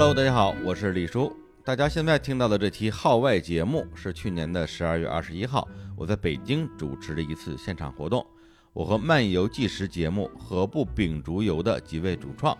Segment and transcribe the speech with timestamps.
[0.00, 1.30] Hello，大家好，我是李叔。
[1.62, 8.26] 大家现在听到的这期号外节目是去年的十二月二十一号，我在北京主持的一次现场活动。
[8.72, 12.56] 我和漫游纪实节目《何不秉烛游》的几位主创，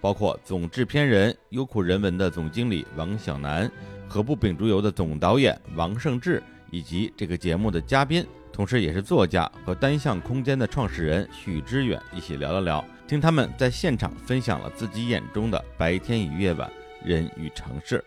[0.00, 3.66] 包括总制片人优酷人文的总经理王小楠，
[4.06, 6.40] 《何不秉烛游》的总导演王胜志，
[6.70, 16.70] 以及这个节目的嘉宾，同时也是作家和单向空间的创始人许知远，一起聊了聊，听他们在现场分享了自己眼中的白天与夜晚、
[17.04, 18.02] 人与城市。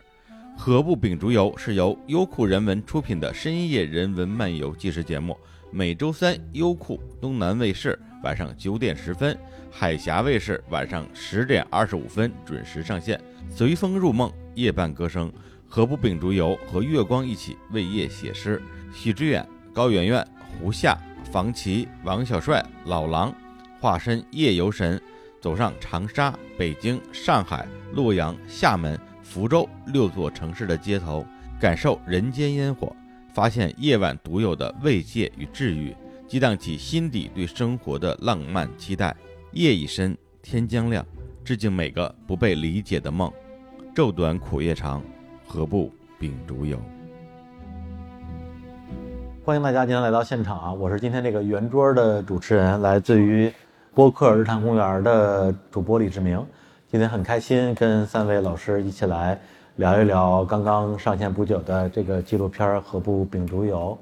[0.60, 5.38] 《何不秉烛游》是由优酷人文出品的深夜人文漫游纪实节目。
[5.70, 9.38] 每周三，优酷东南卫视晚上九点十分，
[9.70, 13.22] 海峡卫视晚上十点二十五分准时上线。
[13.50, 15.32] 随风入梦，夜半歌声，
[15.68, 18.62] 何不秉烛游和月光一起为夜写诗。
[18.94, 20.26] 许知远、高圆圆、
[20.60, 20.98] 胡夏、
[21.32, 23.32] 房琪、王小帅、老狼，
[23.80, 25.00] 化身夜游神，
[25.40, 31.26] 走上长沙、北京、上海、洛阳、厦门、福州六座城市的街头，
[31.60, 32.96] 感受人间烟火。
[33.34, 35.96] 发现夜晚独有的慰藉与治愈，
[36.28, 39.16] 激荡起心底对生活的浪漫期待。
[39.52, 41.06] 夜已深，天将亮，
[41.46, 43.32] 致敬每个不被理解的梦。
[43.94, 45.04] 昼短苦夜长，
[45.46, 46.80] 何不秉烛游？
[49.46, 50.74] 欢迎大家今天来到现场啊！
[50.74, 53.54] 我是今天这个圆桌的主持人，来自于
[53.98, 56.46] 播客日坛公园的主播李志明。
[56.88, 59.40] 今天很开心跟三位老师一起来。
[59.78, 63.98] 聊一聊刚刚上线不久的这个纪录片《何不秉烛游》。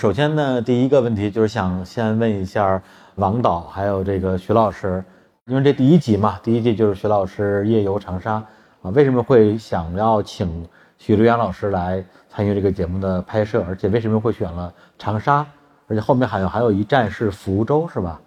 [0.00, 2.80] 首先呢，第一个问题就是想先问一下
[3.16, 5.02] 王导，还有这个徐老师，
[5.46, 8.34] 因为这第一集嘛，第一集就是徐老师夜游长沙
[8.82, 10.64] 啊，为什么会想要请
[10.98, 13.64] 许志远老师来参与这个节目的拍摄？
[13.66, 15.44] 而且为什么会选了长沙？
[15.88, 18.20] 而且后面好像还有一站是福州，是吧？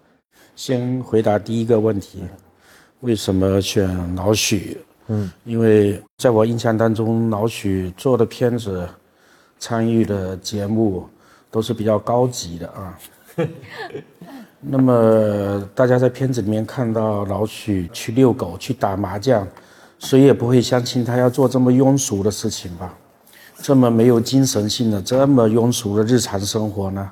[0.54, 2.22] 先回答第一个问题，
[3.00, 4.78] 为什么选老许？
[5.08, 8.88] 嗯，因为在我印象当中，老许做的片子、
[9.58, 11.08] 参与的节目
[11.50, 12.98] 都是比较高级的啊。
[14.60, 19.46] 那么大家在片子里面看到老许去遛狗、去打麻将，
[19.98, 22.94] 谁也不会相信他要做这么庸俗的事情吧？
[23.62, 27.10] 这么没有精神性的、这么庸俗的日常生活呢？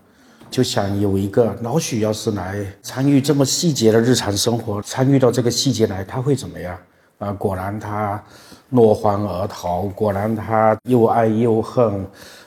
[0.54, 6.78] 就想有一个老许要是来参与这么细节的日常生活，参与到这个细节来，他会怎么样？
[7.18, 8.22] 啊，果然他
[8.70, 12.06] 落荒而逃，果然他又爱又恨，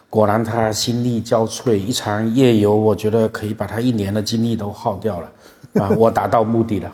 [0.09, 1.75] 果然他心力交瘁。
[1.75, 5.31] 一场夜游，我觉得可以把他一年的精力都耗掉了。
[5.74, 6.91] 啊，我达到目的了。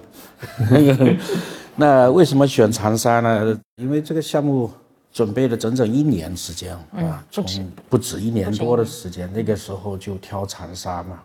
[1.78, 3.56] 那为什么选长沙呢？
[3.76, 4.68] 因为这个项目
[5.14, 7.46] 准备了整整一年时间啊，从
[7.88, 9.32] 不止一年多的时间。
[9.32, 11.20] 那个时候就挑长沙嘛，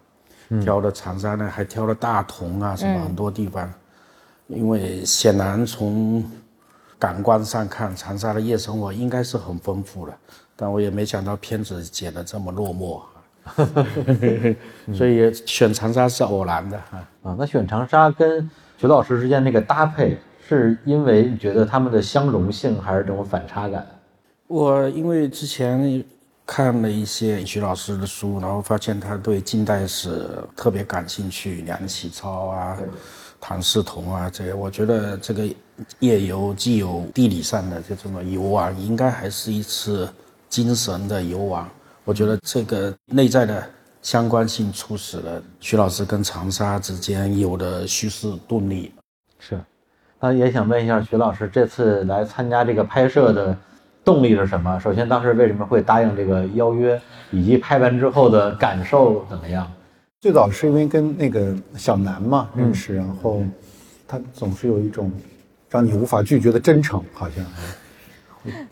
[0.61, 3.73] 挑了长沙呢，还挑了大同啊，什么很多地方。
[4.49, 6.25] 因为显然从
[6.99, 10.13] 感官上看，长沙的夜生活应该是很丰富的，
[10.55, 13.03] 但我也没想到片子剪得这么落寞，
[14.95, 17.09] 所以选长沙是偶然的啊。
[17.23, 23.87] 啊，那选长沙跟徐老师之间那个搭配，是因为你觉得他们的相容性，还是这种反差感？
[24.47, 26.03] 我因为之前
[26.47, 30.27] 看了一些徐老师的书，然后发现他对近代史
[30.57, 32.79] 特别感兴趣，梁启超啊。
[33.41, 35.49] 唐世同啊，这些我觉得这个
[36.01, 40.09] 夜游既有地理上的这种游玩，应该还是一次
[40.49, 41.65] 精神的游玩。
[42.05, 43.65] 我觉得这个内在的
[44.03, 48.93] 相关性促使了徐老师跟长沙之间有的叙事动力。
[49.39, 49.61] 是，
[50.21, 53.57] 那也想问一下徐老师，这次来参加这个拍摄的
[54.05, 54.79] 动力是什么？
[54.81, 59.71] 首先，当时为什么会答应这个邀约，以及拍完之后的感受怎么样？
[60.21, 63.43] 最早是因为跟那个小南嘛认识，然后
[64.09, 65.13] 他总是有一种
[65.71, 67.45] 让你无法拒绝的真诚，好像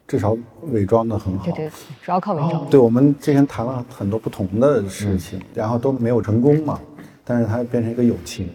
[0.08, 0.36] 至少
[0.72, 1.44] 伪装的很好。
[1.44, 1.70] 对对，
[2.02, 2.66] 主要靠伪装。
[2.68, 6.80] 对我们之前谈了很多不同的事情，然后都没有成功嘛，
[7.24, 8.50] 但是它变成一个友情。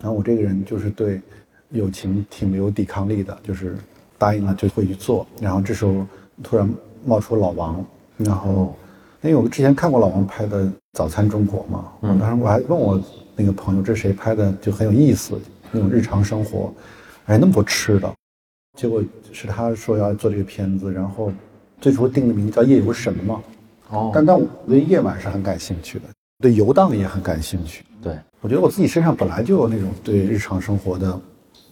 [0.00, 1.20] 然后我这个人就是对
[1.72, 3.76] 友情挺没有抵抗力的，就是
[4.16, 5.26] 答应了就会去做。
[5.40, 6.06] 然后这时候
[6.42, 6.68] 突然
[7.04, 7.84] 冒出老王，
[8.16, 8.76] 然后。
[9.24, 10.64] 因为我之前看过老王拍的
[10.94, 13.00] 《早餐中国》嘛，嗯，当时我还问我
[13.36, 15.40] 那个朋友这是谁拍的，就很有意思，
[15.70, 16.74] 那种日常生活，
[17.26, 18.12] 哎，那么多吃的，
[18.76, 21.32] 结果是他说要做这个片子，然后
[21.80, 23.40] 最初定的名字叫《夜游神》嘛，
[23.90, 26.06] 哦，但但我对夜晚是很感兴趣的，
[26.40, 31.20] 对游荡也很感兴趣，对我觉得我自己身上本来就有那种对日常生活的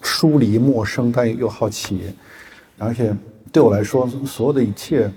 [0.00, 2.02] 疏离、陌生，但又好奇，
[2.79, 3.14] 而且
[3.52, 5.11] 对我来说，所有的一切。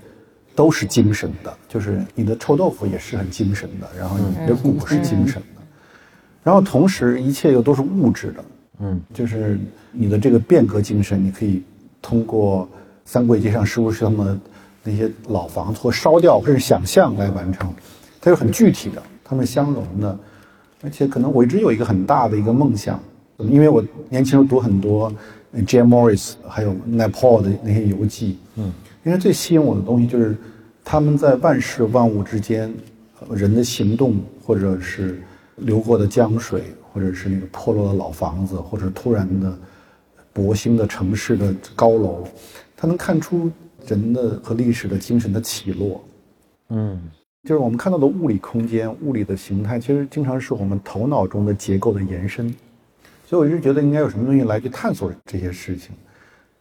[0.56, 5.60] 都是精神的，就是你的臭豆腐也是很精神的，然后你的骨是精神的，
[6.44, 8.44] 然后同时一切又都是物质的，
[8.78, 9.58] 嗯，就是
[9.90, 11.60] 你的这个变革精神，你可以
[12.00, 12.68] 通过
[13.04, 14.40] 三桂街上是不是他们
[14.84, 17.74] 那些老房子或烧掉，或者想象来完成，
[18.20, 20.16] 它是很具体的，它们相融的，
[20.82, 23.02] 而且可能我一直有一个很大的一个梦想，
[23.38, 25.12] 因为我年轻时候读很多
[25.66, 28.72] Jim Morris 还有 Nepal 的那些游记，嗯，
[29.04, 30.36] 因为最吸引我的东西就是
[30.84, 32.72] 他们在万事万物之间，
[33.28, 35.22] 呃人的行动或者是
[35.56, 39.56] 流过的江水，或者是那个破落的老房子，或者突然的
[40.34, 42.24] 勃兴的城市的高楼，
[42.76, 43.50] 他能看出
[43.86, 46.02] 人的和历史的精神的起落。
[46.70, 47.00] 嗯
[47.44, 52.52] 就是我们看到的物理空间、物理的形态，其实经常是我们头脑中的结构的延伸。
[53.24, 55.90] 所以我一直觉得应该有什么东西来去探索这些事情。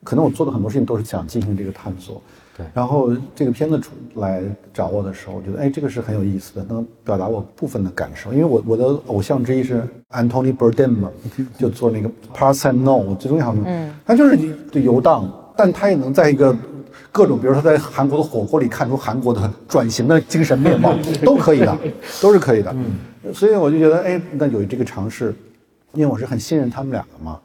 [0.03, 2.21] 可能我做的很多事情都是想进行这个探索。
[2.55, 8.31] 对然后这个片子出来找我的时候，我觉得哎，这个是很有意思的，能表达我部分的感受。
[8.31, 11.09] 因为我我的偶像之一是 Anthony Bourdain 嘛，
[11.57, 14.37] 就做那个 Parts and No，这东西好像，嗯，他就是
[14.71, 15.27] 对游荡，
[15.57, 16.55] 但他也能在一个
[17.11, 20.95] 各种，比如说他在韩国的火锅里看出韩国的转型的精神面貌，
[21.25, 21.75] 都可以的，
[22.21, 22.71] 都是可以的。
[22.75, 25.33] 嗯，所以我就觉得，哎，那有这个尝试，
[25.93, 27.39] 因为我是很信任他们俩的嘛，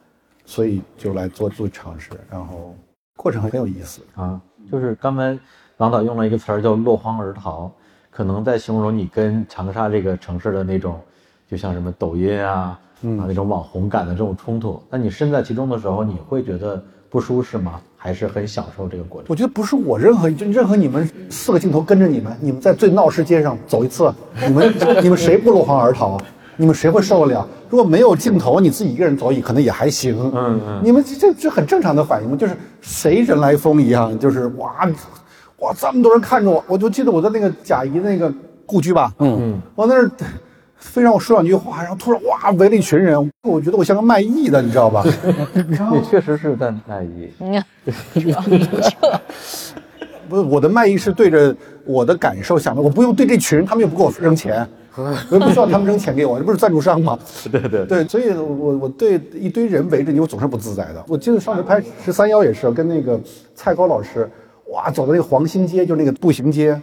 [0.45, 2.75] 所以就来做做尝试，然后
[3.15, 4.01] 过程很有意思。
[4.15, 4.41] 啊，
[4.71, 5.37] 就是刚才
[5.77, 7.71] 王导用了一个词儿叫落荒而逃，
[8.09, 10.99] 可能在形容你跟长沙这个城市的那种，
[11.47, 14.81] 就像什么抖音啊，啊那种网红感的这种冲突。
[14.89, 17.79] 那你身在其中的时候，你会觉得不舒适吗？
[18.01, 19.27] 还是很享受这个过程？
[19.29, 24.11] 我觉得不是我任何就任何你们四个镜头跟着你们，你们在最闹市街上走一次，
[24.47, 24.73] 你们
[25.03, 26.17] 你们谁不落荒而逃？
[26.59, 27.47] 你们谁会受得了？
[27.69, 30.29] 如果没有镜头，你自己一个人走也可能也还行。
[30.35, 34.85] 嗯嗯，你们这这这很正常的反应嘛，就是谁人来疯一样，就是哇
[35.59, 38.29] 哇这么多人看着我，我就记得我在那个贾谊那个
[38.65, 40.11] 故居吧，嗯嗯，我那儿
[40.75, 45.05] 非让我说两句话，然后突然哇围了一群人，我觉得我像个卖艺的，你知道吧？
[45.55, 47.31] 你确实是在卖艺。
[47.39, 47.63] 嗯，
[50.27, 54.67] 不我的卖艺是对着我的感受想的，我不用对这群人，他们又不给我扔钱，
[55.31, 57.17] 我又不需要他们扔钱给我，这不是赞助商吗？
[57.51, 61.03] 对对对，所以我我对一堆人围着你，我总是不自在的。
[61.07, 63.19] 我记得上次拍十三幺也是跟那个
[63.55, 64.29] 蔡高老师，
[64.71, 66.79] 哇，走到那个黄兴街，就那个步行街，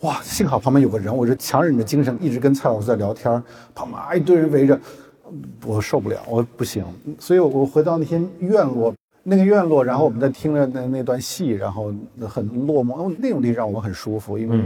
[0.00, 3.42] 哇，幸好旁边有个人，我是强忍着精神，一直跟蔡老师在聊天，
[3.74, 4.78] 旁边啊一堆人围着，
[5.66, 6.84] 我受不了，我不行，
[7.18, 8.94] 所以我我回到那些院落。
[9.24, 11.92] 那个院落，然后我们在听着那那段戏，然后
[12.26, 14.58] 很落寞，那种地让我很舒服，因为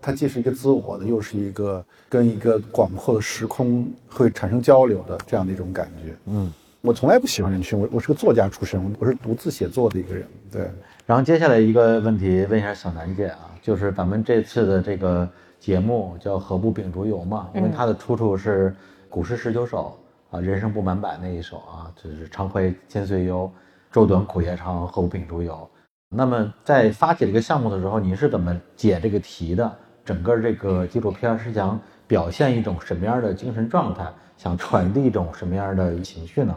[0.00, 6.16] 它既是一个自我的，又是一个跟一个广阔的时空会产生交流的这样的一种感觉。
[6.26, 10.26] 嗯，我从来不喜欢人群，我我是个作家出身，我是独自写作的一个人。
[10.50, 10.70] 对，
[11.06, 18.74] 然后接下来一个问题问一下小南姐啊，就是咱们这次的这个节目叫《何不秉烛游》嘛，因为它的出处是
[19.08, 19.98] 古诗十九首
[20.30, 23.50] 啊，人生不满百那一首啊，就是常怀千岁忧。
[23.92, 25.68] 昼短苦夜长，何不秉烛游？
[26.14, 29.76] 那么在发起这个项目的时候，您是怎么解这个题的？
[30.10, 34.04] 整个这个纪录片是想表现一种什么样的精神状态？
[34.36, 36.52] 想传递一种什么样的情绪呢？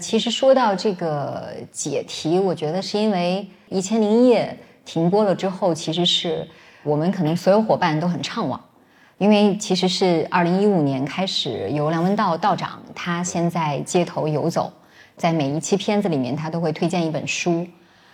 [0.00, 3.44] 其实说到这个解题，我觉得是因为
[3.74, 4.56] 《一千零一夜》
[4.88, 6.46] 停播了之后，其实是
[6.84, 8.56] 我们可能所有伙伴都很怅惘，
[9.18, 14.72] 因为其实是二零一五年开始由梁文道道长他先在街头游走。
[15.16, 17.66] 在每一期片子里面，他都会推荐一本书，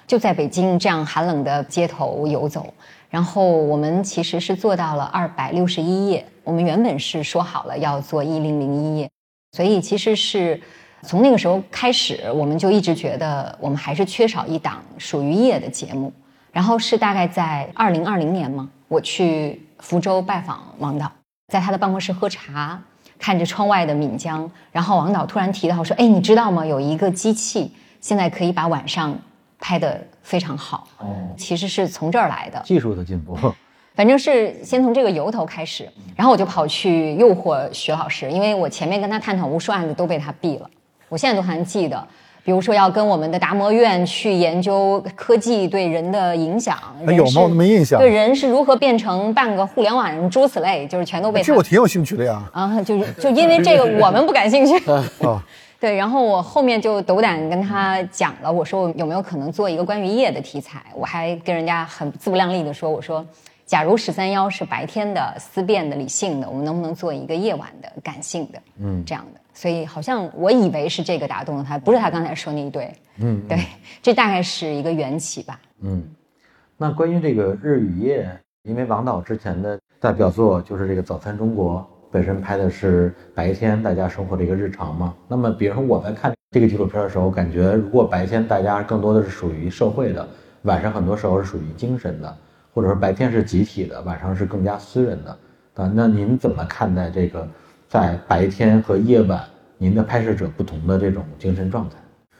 [0.06, 2.72] 就在北京这样寒冷的街头游走。
[3.10, 9.10] 然后我们其实是做到了二百六十一页，我们原本是说好了要做一零零一页，
[9.52, 10.58] 所以其实是
[11.02, 16.12] 从那个时候开始，我们就一直觉得我们还是缺少一档属于夜的节目。
[16.52, 21.10] 然后是大概在二零二零年嘛，我去福州拜访王导，
[21.52, 22.80] 在他的办公室喝茶。
[23.22, 26.64] 看着窗外的闽江，然后王导突然提到说：“哎，你知道吗？
[26.64, 29.14] 有一个机器现在可以把晚上
[29.60, 30.88] 拍的非常好。
[30.98, 33.36] 哦，其实是从这儿来的技术的进步。
[33.94, 40.70] 反正是先从这个由头开始，然后我就跑去诱惑徐老师，因为我前面跟他探讨无数案子都被他毙了，
[41.08, 42.02] 我现在都还记得。”
[42.42, 46.74] 比如说，要跟我们的达摩院去研究科技对人的影响，
[47.06, 47.42] 有吗？
[47.42, 48.00] 我没印象。
[48.00, 51.42] 对人是如何变成半个互联网人，诸此类，就是全都被。
[51.42, 52.42] 这我挺有兴趣的呀。
[52.50, 54.74] 啊，就是就因为这个， 我们不感兴趣。
[54.90, 55.04] 啊，
[55.80, 55.96] 对。
[55.96, 60.80] 然后我后面就斗胆跟他讲了，我说我有没有可能做一个关于夜的题材？
[60.94, 63.26] 我还跟人家很自不量力的说，我说。
[63.66, 68.60] 假如十三幺是白天的思辨的理性的，我们能不能做一个夜晚的感性的？
[68.80, 69.40] 嗯，这样的。
[69.54, 72.92] 所以好像我以为是这个打动了他，不是他刚才说那一堆。
[73.18, 73.56] 嗯，对，
[74.02, 75.60] 这大概是一个缘起吧。
[75.82, 76.02] 嗯，
[76.76, 78.28] 那关于这个日与夜，
[78.64, 81.78] 因为王导之前的代表作就是这个《早餐中国》，
[82.10, 85.14] 本身拍的是白天大家生活的一个日常嘛。
[85.28, 90.26] 那么，比如说我在看这个纪录片的时候，感觉如果白天大家更多的是属于社会的。
[90.64, 92.36] 晚上很多时候是属于精神的，
[92.74, 95.30] 或者说白天是集体的，晚上是更加私人的。
[95.74, 97.48] 啊，那您怎么看待这个
[97.88, 99.42] 在白天和夜晚
[99.78, 101.96] 您的拍摄者不同的这种精神状态？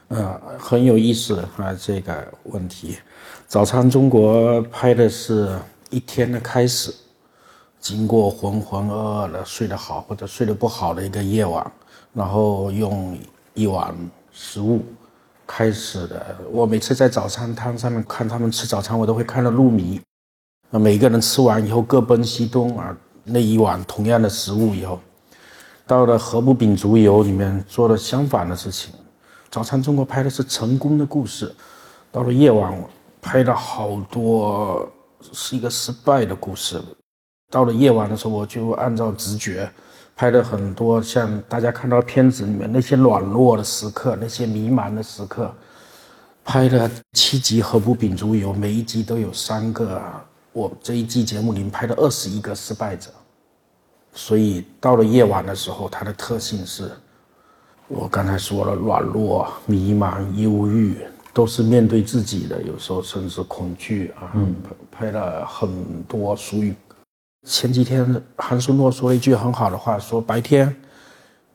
[0.09, 2.99] 呃，很有意思啊，这个问题。
[3.47, 5.49] 早餐中国拍的是
[5.89, 6.93] 一天的开始，
[7.81, 8.93] 经过浑浑噩
[9.27, 11.73] 噩的睡得好或者睡得不好的一个夜晚，
[12.13, 13.19] 然后用
[13.55, 13.95] 一碗
[14.31, 14.85] 食物
[15.47, 16.37] 开始的。
[16.53, 20.01] 我每次在早餐摊上面看他们吃早餐，我都会看到入迷。
[20.69, 25.01] 那每个人吃完以后各奔西东啊，那一碗同样的食物以后，
[25.87, 28.93] 到了何不秉烛游里面做了相反的事情。
[29.51, 31.53] 早餐中国拍的是成功的故事，
[32.13, 32.73] 到了夜晚
[33.21, 34.89] 拍了好多
[35.33, 36.81] 是一个失败的故事。
[37.51, 39.69] 到了夜晚的时候，我就按照直觉
[40.15, 45.53] 拍了很多像大家看到片子里面那些软弱的时刻，那些迷茫的时刻。
[46.43, 50.01] 拍了七集《何不秉烛游》，每一集都有三个。
[50.53, 53.11] 我这一季节目里面拍了二十一个失败者，
[54.15, 56.91] 所以到了夜晚的时候，它的特性是。
[57.87, 60.97] 我刚才说了，软弱、迷茫、忧郁，
[61.33, 64.33] 都是面对自己的，有时候甚至恐惧啊。
[64.35, 64.55] 嗯，
[64.91, 66.75] 拍了很多属于。
[67.45, 70.75] 前几天韩松诺说了一句很好的话，说白天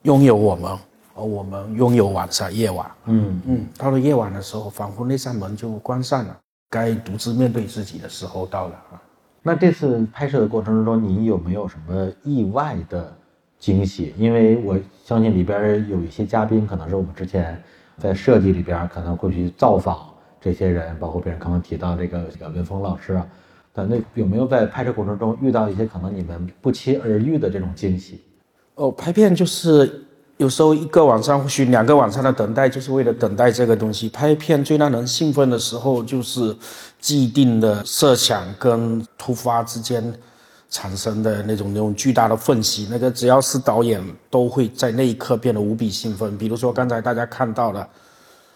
[0.02, 0.72] 拥有我们，
[1.16, 2.90] 而我们拥有晚上夜晚。
[3.06, 6.38] 嗯嗯，到了夜晚的时候，仿佛那扇门就关上了，
[6.70, 9.02] 该独自面对自己的时候到了啊。
[9.44, 13.14] 那这次拍摄的过程中，你有没有什么意外的？
[13.58, 17.60] 惊喜，因为我相信里边有一些嘉宾，可能是我们之前
[17.98, 20.10] 在设计里边可能会去造访
[20.42, 23.26] 这些人，包括别人刚刚提到这个这个文峰老师啊，
[23.76, 28.22] 但那有没有在拍摄过程中遇到一些可能你们不期而遇的这种惊喜？
[28.76, 30.06] 哦，拍片就是
[30.38, 34.08] 有时候一个晚上或许两个晚上的等待，就是为了等待这个东西。
[34.10, 36.56] 拍片最让人兴奋的时候，就是
[37.00, 40.14] 既定的设想跟突发之间。
[40.68, 46.38] 产生的那种那种巨大的缝隙，那个只要是导演都会在那一刻变得无比兴奋。
[46.38, 47.88] 比如说刚才大家看到的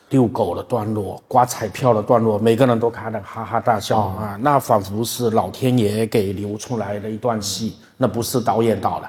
[0.10, 9.08] 遛狗的段落、刮彩票的段落，每个人都看得哈哈大笑啊，那仿佛是老天爷给留出来的一段戏，那不是导演导的。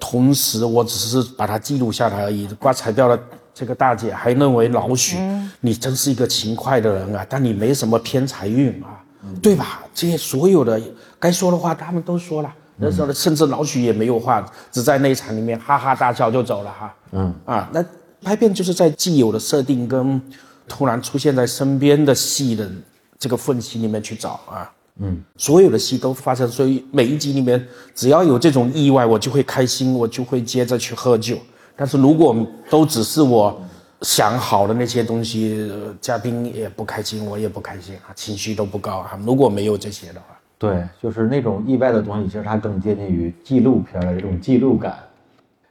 [0.00, 2.46] 同时，我只是把它记录下来而已。
[2.58, 3.20] 刮彩票的
[3.52, 5.18] 这个大姐还认为老许，
[5.60, 9.02] 你真是一个勤快的人啊，但你没什么偏财运啊，
[9.42, 9.82] 对吧？
[9.92, 10.80] 这些所有的。
[11.18, 16.94] 该说的话他们都说了，那时候甚至老许也没有话，只在那一场里面哈哈大笑就走了哈。
[17.10, 17.84] 嗯啊，那
[18.22, 20.20] 拍片就是在既有的设定跟
[20.66, 22.70] 突然出现在身边的戏的
[23.18, 24.70] 这个缝隙里面去找啊。
[25.00, 31.38] 嗯，所有的戏都发生，所以每一集里面只要有这种意外，我就会开心，我就会接着去喝酒。
[31.76, 32.36] 但是如果
[32.68, 33.62] 都只是我
[34.02, 35.70] 想好的那些东西，
[36.00, 39.16] 嘉宾也不开心，我也不开心啊，情绪都不高啊。
[39.24, 40.26] 如果没有这些的话。
[40.58, 44.98] 对，就是那种意外的东西，其实它更接近于纪录片的这种记录感。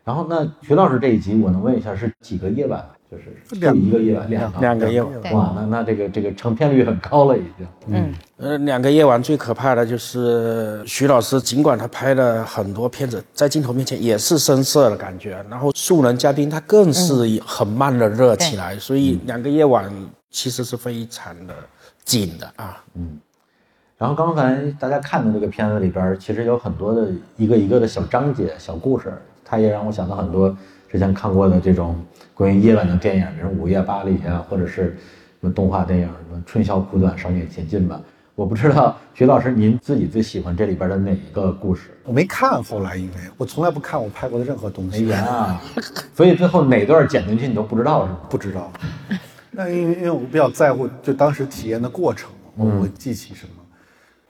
[0.07, 2.81] 然后，那徐老师这一集，我能问一下，是几个夜晚？
[3.11, 5.33] 就是就一个夜晚，两两个夜晚。
[5.33, 7.67] 哇，那那这个这个成片率很高了，已经。
[7.87, 17.13] 嗯，呃，两个夜晚最可怕的就是徐老师，尽管他拍了很多片子，在镜头面前也是生涩的感觉，然后素人嘉宾他更是
[17.45, 19.91] 很慢的热起来，所以两个夜晚
[20.29, 21.53] 其实是非常的
[22.05, 22.81] 紧的啊。
[22.93, 23.19] 嗯。
[23.97, 29.11] 然后刚才大家看的这个片子里边，其实有很多的一个一个的小章节、小故事，
[29.49, 30.55] 它也让我想到很多
[30.89, 31.95] 之前看过的这种
[32.33, 34.97] 关于夜晚的电影，比如《午夜巴黎》啊，或者是
[35.39, 37.95] 什么动画电影，什么《春宵苦短，少年前进吧》。
[38.35, 41.89] 我不知道徐老师您自己最喜欢这里边的哪一个故事？
[42.03, 45.11] 我没看，后来因为我从来不看我拍过的任何东西。
[45.11, 45.59] 哎呀，
[46.13, 48.19] 所以最后哪段剪进去你都不知道是吗？
[48.29, 48.71] 不知道。
[49.49, 53.63] 那因为因为我比较在乎就当时体验的过程，我我记起什么。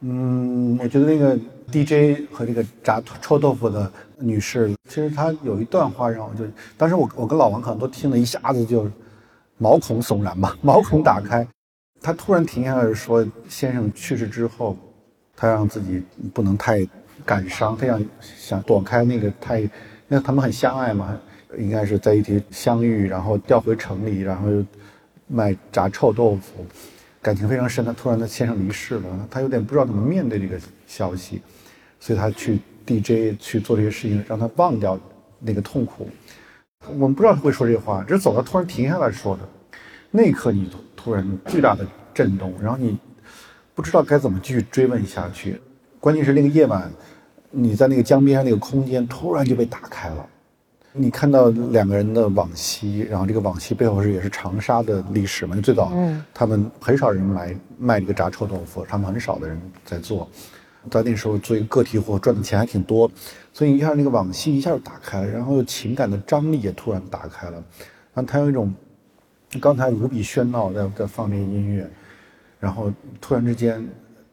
[0.01, 1.37] 嗯，我觉得那个
[1.71, 6.45] DJ 和这个炸臭豆腐的女士，其实她有一段话让我就，
[6.77, 8.89] 当时我我跟老王可能都听了一下子就
[9.57, 11.45] 毛孔悚然吧，毛孔打开。
[12.01, 14.77] 她突然停下来说：“先生去世之后，
[15.35, 16.01] 她让自己
[16.33, 16.87] 不能太
[17.25, 19.69] 感伤，她想想躲开那个太，因
[20.09, 21.19] 为他们很相爱嘛，
[21.57, 24.65] 应该是在一起相遇，然后调回城里，然后又
[25.27, 26.65] 卖炸臭豆腐。”
[27.19, 31.41] 感情非常深，他突然他先生离世了，他有点不知道怎么面对这个消息，
[31.99, 34.99] 所以他去 DJ 去做这些事情，让他忘掉
[35.39, 36.09] 那个痛苦。
[36.89, 39.41] 我们不知道他会说这话，只是走到突然停下来说的，
[40.11, 42.97] 那一刻你突然巨大的震动，然后你
[43.75, 45.59] 不知道该怎么继续追问下去。
[45.99, 46.89] 关键是那个夜晚，
[47.51, 50.25] 你在那个江边上那个空间突然就被打开了，
[50.93, 55.55] 你看到两个人的往昔，然后这个往昔背后是也是长沙的历史嘛？
[55.57, 55.91] 最早，
[56.33, 60.29] 他们很少人来卖这个炸臭豆腐，他们很少的人在做，
[60.89, 63.09] 在那时候做一个个体户赚的钱还挺多，
[63.53, 67.53] 所以一下那个往昔一下就打开了，然后情感的张力也突然打开了，
[68.13, 68.73] 然后他有一种
[69.61, 71.89] 刚才无比喧闹在在放这音乐，
[72.59, 72.91] 然后
[73.21, 73.87] 突然之间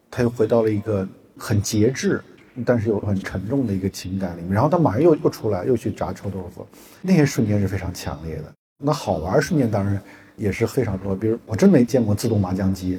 [0.09, 1.07] 他又回到了一个
[1.37, 2.21] 很节制。
[2.65, 6.65] 但是又很沉重的一个情感里面，然后他马上又又出来，又去炸臭豆腐，
[7.01, 8.43] 那些瞬间是非常强烈的。
[8.81, 10.01] 那好玩瞬间当然
[10.37, 12.97] 也是非常多，比如我真没见过自动麻将机。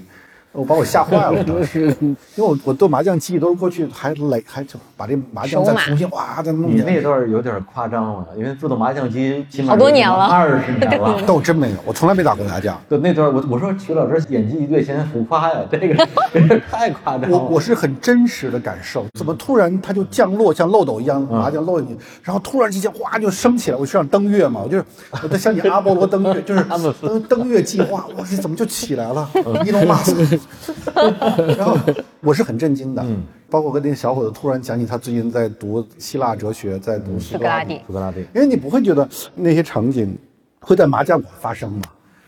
[0.56, 6.75] 我把我吓坏了，当时，因为我我做麻将机都是过去还垒还就把这麻将再重新哇再弄。
[6.75, 11.20] 你那段有点夸张了，因为自动麻将机起码好多年了，二十年了。
[11.26, 12.80] 但我真没有，我从来没打过麻将。
[12.88, 16.06] 对那段我我说曲老师演技一对现在浮夸呀，这个
[16.70, 17.36] 太夸张了。
[17.36, 24.84] 我我是很真实的感受，怎么突然它就降落像漏斗一样麻将落进去，然后突然之间哗就升起来，我是想登月嘛，我就是
[25.22, 26.64] 我在想起阿波罗登月，就是
[27.02, 29.28] 登登月计划，我这怎么就起来了？
[29.66, 30.40] 伊隆马斯。
[31.57, 31.76] 然后
[32.21, 40.17] 我是很震惊的，嗯，包括跟那个小伙子突然讲起他最近在读希腊哲学，在读苏格拉底，苏格拉底，因为你不会觉得那些场景
[40.61, 41.83] 会在麻将馆发生嘛。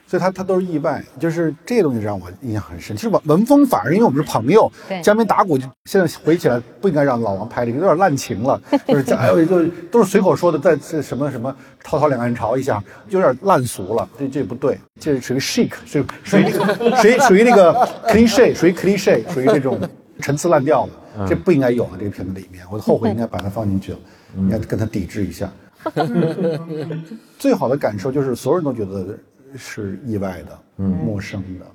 [0.08, 2.96] 所以他他都是意外，就是这些东西让我印象很深。
[2.96, 4.72] 其实文文风反而因为我们是朋友，
[5.02, 17.74] 江边打鼓就现在回忆起来不应该让老王拍这个，有点滥情了， 就是哎呦就都是随口说的，在这什么什么滔滔两岸潮一下，有点烂俗了，这这不对，这属于 chic，属属于那个属于 属于那个
[18.08, 19.78] cliche，属于 cliche，属于这种
[20.20, 23.98] 陈词滥调的，这不应该有啊这个片子里面，我后悔应该把它放进去了，
[24.38, 25.52] 应该跟他抵制一下。
[27.38, 29.14] 最好的感受就是所有人都觉得。
[29.56, 31.66] 是意外的，嗯，陌生的，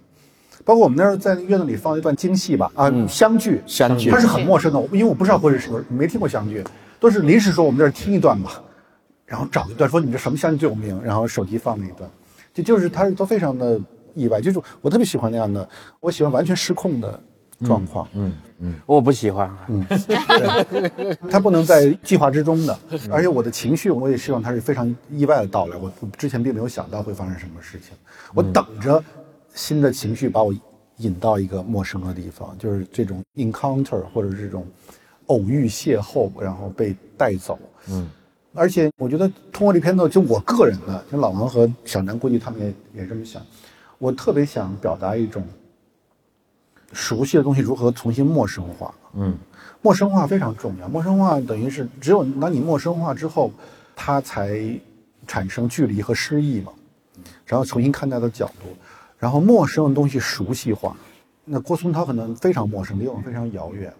[0.64, 6.64] 包括我们那儿在院子里放一段京戏吧，啊，湘剧，湘剧，它是很陌生的，因为我不知道会是什么，没听过湘剧，
[7.00, 8.62] 都是临时说我们这儿听一段吧，
[9.26, 12.10] 然后找一段说你这什么湘剧最有名，然后手机放了一段，
[12.54, 13.80] 就就是它都非常的
[14.14, 15.68] 意外，就是我特别喜欢那样的，
[16.00, 17.20] 我喜欢完全失控的。
[17.66, 19.86] 状况，嗯嗯，我不喜欢，嗯，
[21.30, 22.80] 他不能在计划之中的，
[23.12, 27.96] 而且我的情绪，我也希望他是非常意外的到来，我之前并没有想到会发生什么事情，
[28.34, 29.04] 我等着
[29.54, 30.54] 新的情绪把我
[30.98, 34.66] 引到一个陌生的地方，就是这种 encounter 或者这种
[35.28, 38.10] 偶遇邂逅，然后被带走，嗯，
[38.54, 43.42] 而且我觉得通过这片子，就我个人的，像老王和小南估计他们也也这么想，
[43.98, 45.46] 我特别想表达一种。
[46.94, 48.94] 熟悉的东西如何重新陌生化？
[49.16, 49.36] 嗯，
[49.82, 50.88] 陌生化非常重要。
[50.88, 53.52] 陌生化等于是只有当你陌生化之后，
[53.96, 54.80] 它才
[55.28, 56.72] 产生距离和失意嘛。
[57.46, 58.70] 然后重新看待的角度，
[59.20, 60.96] 然后陌生的东西熟悉化。
[61.46, 63.94] 那郭松涛可能非常陌生，离我们非常遥远，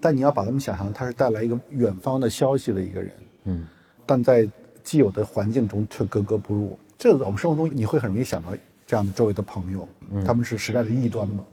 [0.00, 3.12] 但你要把他们想象他是带来一个远方的消息的一个人。
[3.44, 3.66] 嗯，
[4.06, 4.48] 但在
[4.82, 6.78] 既有的环境中却格格不入。
[6.96, 8.50] 这我们生活中你会很容易想到
[8.86, 9.86] 这样的周围的朋友，
[10.24, 11.44] 他们是时代的异端嘛。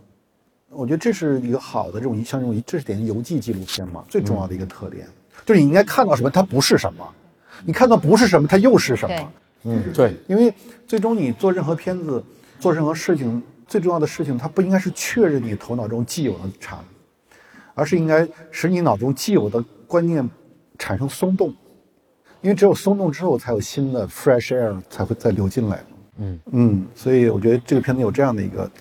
[0.73, 5.05] 我觉得这是一个好的这种像这种这是典型游记纪录片嘛，最重要的一个特点，
[5.45, 7.05] 就是你应该看到什么，它不是什么；
[7.65, 9.31] 你看到不是什么，它又是什么。
[9.63, 10.53] 嗯，对，因为
[10.87, 12.23] 最终你做任何片子，
[12.57, 16.81] 做任何事情，最重要的事情，它不应该是确认你头脑中既有的产物，
[17.75, 20.27] 而是应该使你脑中既有的观念
[20.79, 21.53] 产生松动，
[22.41, 25.83] 因为只有松动之后，才有新的 fresh air 才会再流进来。
[26.17, 26.39] 嗯。
[26.53, 28.71] 嗯，所以我觉得这个片子有这样的一个。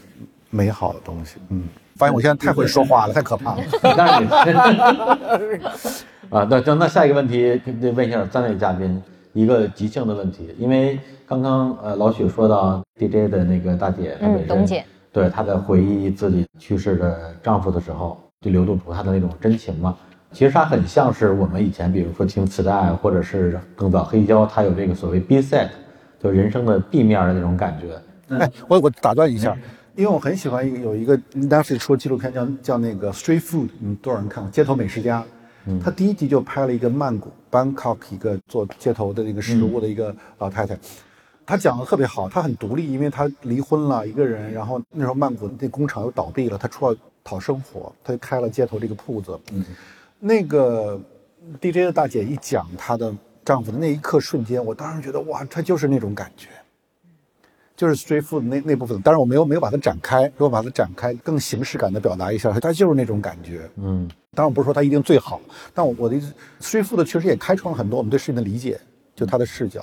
[0.50, 1.64] 美好的东西，嗯，
[1.96, 3.62] 发现我现在太会说话了，太可怕了。
[6.30, 19.96] 啊，那那那下一个问题得问一下三位嘉宾一个即兴的问题，因为刚刚呃老许说到 DJ 的那个大姐，嗯，董姐，对她在回忆自己去世的丈夫的时候，就流露出她的那种真情嘛。
[20.32, 25.68] 其实她很像是我们以前比如说听磁带，或者是更早黑胶，它有这个所谓 B set，
[26.22, 28.00] 就人生的 B 面的那种感觉。
[28.36, 29.56] 哎，我我打断一下。
[30.00, 34.50] 因为我很喜欢一个有一个 Netflix 出纪录片叫叫那个 Street Food，嗯，多少人看过？
[34.50, 35.22] 街头美食家，
[35.66, 40.74] 嗯，他第一集就拍了一个曼谷 Bangkok 一个做街头的那个食物的一个老太太，
[41.44, 49.62] 她讲的特别好，她很独立，因为她离婚了一个人，然后那时候曼谷那工厂又倒闭了，她出来讨生活，她就开了街头这个铺子，嗯，
[50.18, 50.98] 那个
[51.60, 56.48] DJ 的大姐一讲她的丈夫的那一刻瞬间，我当时觉得哇，她就是那种感觉。
[57.80, 63.66] 就是 street food 那那部分，当然我没有没有把它展开，如果把它展开，更形式感的表达一下，它就是那种感觉。
[63.76, 65.40] 嗯，当然我不是说它一定最好，
[65.72, 68.78] 但我我的意思，street food 确实也开创了很多我们对事情的理解，
[69.14, 69.82] 就它的视角。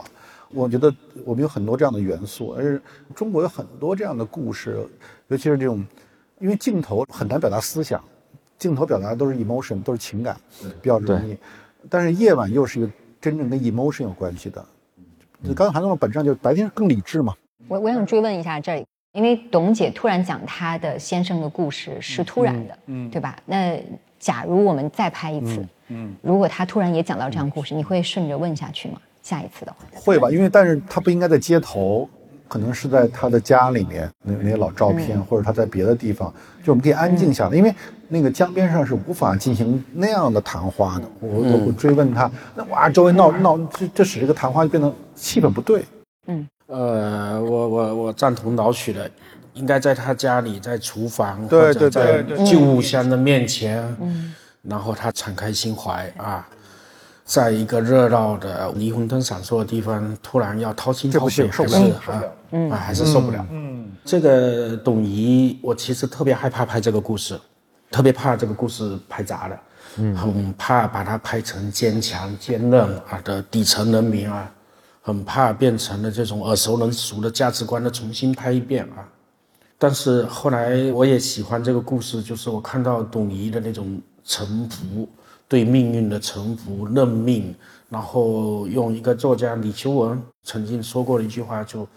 [0.52, 0.94] 我觉得
[1.26, 2.80] 我们有很多这样的元素，而
[3.16, 4.78] 中国有很多这样的故事，
[5.30, 5.84] 尤其是这种，
[6.40, 8.00] 因为镜头很难表达思想，
[8.60, 10.40] 镜头表达的都是 emotion，都是情感，
[10.84, 11.36] 比较容易。
[11.90, 14.64] 但是夜晚又是一个真正跟 emotion 有关系的。
[15.44, 17.34] 就刚才韩总的本质上就是白天更理智嘛。
[17.67, 23.38] 我我想追问一下这里，因为董姐突然讲她的先生的故事是突然的，嗯，对吧？
[23.45, 23.77] 那
[24.19, 28.99] 假如我们再拍一次，嗯，如果他突然也讲到这样故事，你会顺着问下去吗？
[29.21, 32.10] 下一次的话，会吧，因为但是他不应该在街头，
[32.47, 37.73] 可能是在他的家里面那那些老照片，或者他在别的地方，就我们可以安静下来，因为
[38.08, 41.03] 那个江边上是无法进行那样的谈话的。
[41.19, 45.84] 我我我追问他，那哇，周围闹闹，这这使这个谈话就变得气氛不对。
[46.67, 49.10] 呃，我我我赞同老许的，
[49.53, 56.45] 应该在他家里，在厨房对或者对对在旧物箱的面前，嗯，然后他敞开心怀啊，
[57.23, 62.17] 在一个热闹的霓虹灯闪烁的地方，突然要掏心掏肺，行受不还是了受不了。
[62.17, 63.45] 啊，啊还是受不了。
[63.49, 67.39] 嗯，这个董怡，我其实特别害怕拍这个故事，
[67.89, 69.62] 特别怕这个故事拍砸了，
[69.99, 74.51] 嗯，很怕把它拍成坚强坚韧啊的底层人民啊。
[75.08, 79.08] 很怕变成了这种耳熟能熟的价值观的重新拍一遍啊。
[79.78, 85.08] 但是后来我也喜欢这个故事，就是我看到董仪的那种臣服，
[85.48, 87.56] 对命运的臣服、认命，
[87.88, 91.88] 然后用一个作家李秋文曾经说过的一句话，就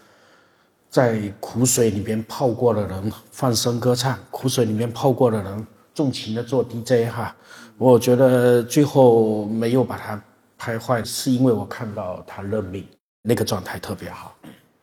[0.88, 7.34] 在苦水里边泡过的人放声歌唱，苦水里面泡过的人纵情的做 DJ 哈。
[7.76, 10.22] 我觉得最后没有把它
[10.56, 12.86] 拍坏，是因为我看到他认命。
[13.22, 14.34] 那个状态特别好。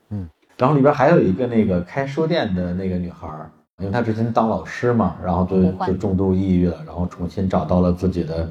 [0.09, 8.49] 嗯然后里边还有一个那个开书店的那个女孩儿，因为她之前当老师嘛，然后就就重度抑郁了，然后重新找到了自己的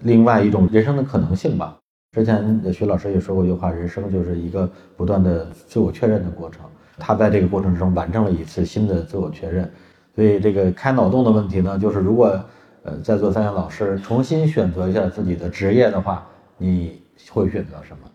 [0.00, 1.78] 另外一种人生的可能性吧。
[2.12, 6.62] 之前徐老师也说过一句话，人生就是一个不断的自我确认的过程。
[6.98, 9.70] 他在这个过程之中完成了一次新的自我确认，
[10.14, 12.38] 所以这个开脑洞的问题呢，就是如果
[12.82, 16.26] 呃在座三位老师重新选择一下自己的职业的话，
[16.58, 18.09] 你会选择什么？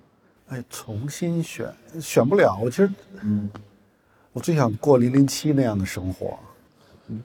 [0.50, 2.58] 哎，重新选选不了。
[2.62, 2.90] 我其实，
[3.22, 3.50] 嗯，
[4.32, 6.38] 我最想过零零七那样的生活，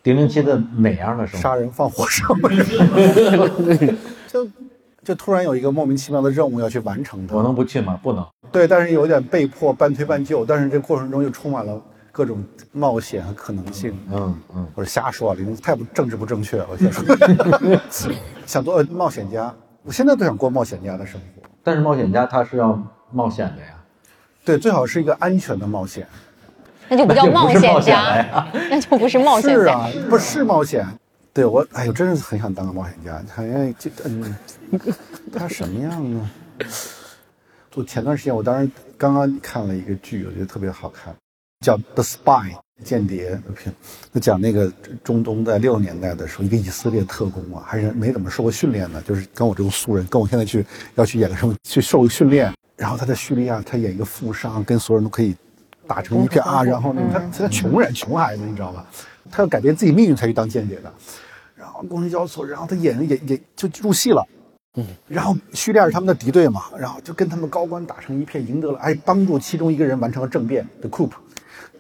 [0.05, 1.43] 零零七的哪样的生活？
[1.43, 2.35] 杀人放火烧，
[4.27, 4.49] 就
[5.05, 7.37] 就突然有一个莫名其妙的任务要去完成它。
[7.37, 7.99] 我能不去吗？
[8.03, 8.27] 不能。
[8.51, 11.81] 对，但是有点被迫半推半就，但是这过程中又充满了
[12.11, 13.97] 各种冒险和可能性。
[14.11, 16.67] 嗯嗯，或者瞎说，零零太不政治不正确了。
[16.71, 17.05] 我先说，
[18.47, 21.27] 想做冒险家，我现在都想过冒险家的生活。
[21.63, 23.75] 但是冒险家他是要冒险的呀。
[24.45, 26.07] 对，最好是一个安全的冒险。
[26.89, 29.57] 那就不叫冒险险家呀， 那就不是冒险家。
[29.57, 30.85] 是啊，不是冒险。
[31.33, 33.23] 对我，哎呦，真是很想当个冒险家。
[33.33, 34.37] 好像这，嗯，
[35.33, 36.31] 他什么样呢？
[37.77, 38.69] 我前段时间，我当时
[38.99, 41.15] 刚刚看了一个剧，我觉得特别好看，
[41.65, 42.51] 叫《The Spy》
[42.83, 43.73] 间谍的片，
[44.13, 44.71] 就讲那个
[45.05, 55.37] 中东在六十年代的时候，一个以色列特工啊，还是没怎么受过训练的，就是跟我这种素人，跟我现在去要去演个什么去受训练，然后他在叙利亚，他演一个富商，跟所有人都可以
[55.87, 58.87] 打成一片啊， 然后呢，他他穷人穷孩子，你知道吧？
[59.31, 60.91] 他要改变自己命运才去当间谍的，
[61.55, 64.27] 然后公司交错，然后他演也也就入戏了。
[64.79, 71.11] 嗯，然后叙利亚是他们的敌对嘛，然后就跟他们高官打成一片，赢得了，还帮助其中一个人完成了政变的 coup，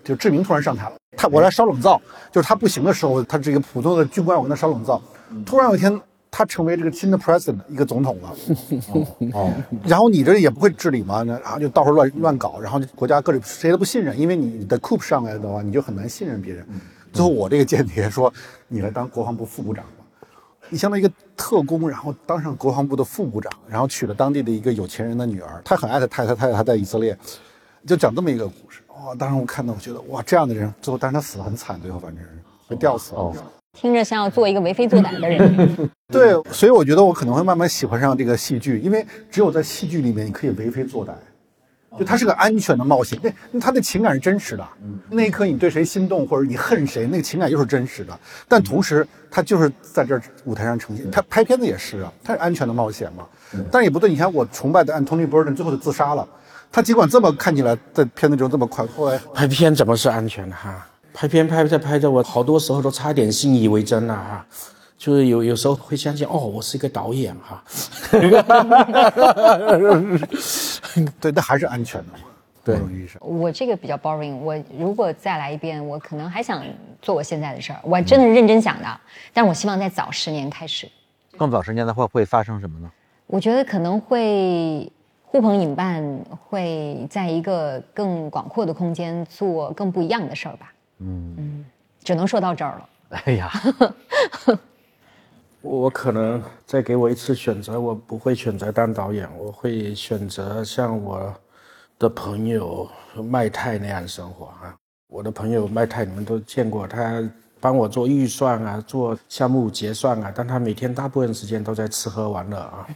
[0.04, 1.98] 就志明突然上台了，他我来烧冷灶，
[2.30, 5.00] 就是他不行的时候，他是一个普通的军官，我跟他烧冷灶，
[5.46, 5.98] 突然有一天
[6.30, 8.34] 他成为这个新的 president 一个总统了，
[9.34, 9.52] 哦，
[9.84, 16.64] 然后你这也不会治理嘛，那然后就到处乱乱搞，然后国家各种谁都不信任，因为你的 coup 上来的话，你就很难信任别人。
[17.12, 18.32] 最后我这个间谍说，
[18.68, 20.04] 你来当国防部副部长吧。
[20.68, 27.18] 你相当于一个特工，然后当上国防部的副部长，然后娶了当地的一个有钱人的女儿，他很爱他太太，太太还在以色列，
[27.84, 28.80] 就讲这么一个故事。
[28.88, 32.30] 哇、当时我看到，我觉得哇，这样的人最后，但是他死得很惨，最后反正是
[32.68, 33.20] 被吊死了。
[33.20, 33.34] 哦
[33.72, 35.90] 听着像要做一个为非作歹的人。
[36.12, 41.12] 对，所以我觉得我可能会慢慢喜欢上这个戏剧，因为只有在戏剧里面你可以为非作歹，
[41.98, 43.18] 就它是个安全的冒险。
[43.22, 44.68] 那那他的情感是真实的，
[45.08, 48.18] 那一刻你对谁心动或者你恨谁，那个情感又是真实的。
[48.48, 51.08] 但同时，他就是在这舞台上呈现。
[51.10, 53.24] 他拍片子也是啊，他是安全的冒险嘛。
[53.70, 56.28] 但也不对，你看我崇拜的 Antony Burden 最后就自杀了，
[56.72, 60.86] 他尽管这么看起来在片子中这么快，后来拍片怎么是安全的哈？
[61.12, 64.46] 拍片拍着拍着，我好多时候都差点信以为真了哈。
[64.96, 67.64] 就是有有时候会相信，哦，我是一个导演哈。
[71.18, 72.24] 对，那还是安全的嘛。
[72.62, 72.78] 对。
[73.20, 76.62] 我这个比较 boring，我如果再来一遍，我可能还想
[77.00, 79.00] 做我现在的事儿，我真的是认真想的，
[79.32, 80.86] 但是我希望再早十年开始。
[81.38, 82.90] 更早十年的话会发生什么呢？
[83.26, 84.92] 我觉得可能会
[85.24, 86.04] 呼朋引伴，
[86.46, 90.70] 会在一个更广阔的空间做更不一样的事儿吧。
[91.00, 91.64] 嗯
[92.02, 92.88] 只能说到这儿了。
[93.26, 93.50] 哎呀，
[95.62, 101.34] 我可能再给我一次选择，我不会选择当导演，我会选择像我
[101.98, 104.74] 的朋友麦泰那样生活啊。
[105.08, 107.20] 我的朋友麦泰，你们都见过，他
[107.58, 112.86] 帮我做预算啊，做项目结算啊，但他每天大部分时间都在吃喝玩乐啊，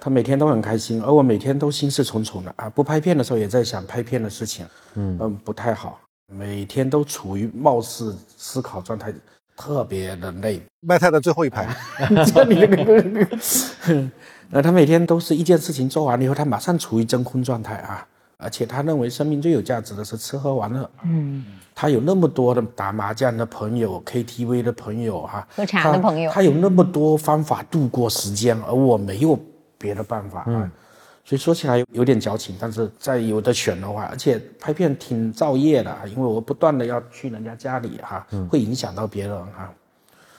[0.00, 9.12] 他每天都很开心，而我每天都心事重重的啊，不拍片的时候也在想拍片的事情，嗯嗯，不太好，每天都处于貌似思考状态，
[9.56, 10.60] 特别的累。
[10.80, 11.66] 卖菜的最后一排，
[12.26, 13.38] 这 里那个那个，
[14.52, 20.88] 呃，他每天都是一件事情做完了以后，他马上处于真空状态啊，而且他认为生命最有价值的是吃喝玩乐。
[21.04, 29.38] 嗯，他有那么多的打麻将的朋友、KTV 的朋友哈、喝茶的朋友他，他有那么多方法度过时间，而我没有
[29.78, 30.70] 别的办法啊。
[31.28, 39.70] 所以说起来有有点矫情，但是在有的选的话，而且拍片挺造业的，因为我不断的要去人家家里哈、会影响到别人哈、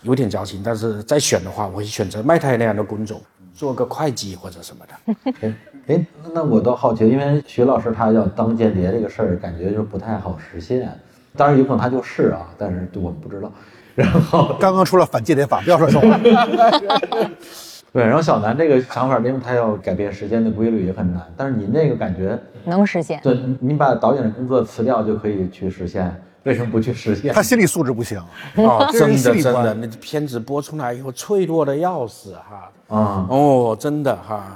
[0.02, 3.22] 有点矫情，但是再选的话，我会选择麦太那样的工种，
[3.54, 4.94] 做个会计或者什么的。
[5.42, 5.56] 哎
[5.90, 10.92] 哎，那我倒好奇，因为徐老师他要当间谍这个事儿，感觉就不太好实现。
[11.36, 13.52] 当然有可能他就是啊，但是我们不知道。
[13.94, 16.20] 然后刚刚出了反间谍法，不要说实话。
[17.92, 21.26] 对，然后小南这个想法，因为他要改变时间的规律也很难。
[21.36, 23.20] 但是您这个感觉，能实现。
[23.24, 27.34] 对，您把导演的工作辞掉就可以去实现，为什么不去实现？
[27.34, 28.20] 他心理素质不行，
[28.58, 32.96] 哦，这真的真的，那片子播出来以后脆弱的要死哈。
[32.96, 34.56] 啊，哦，真的哈。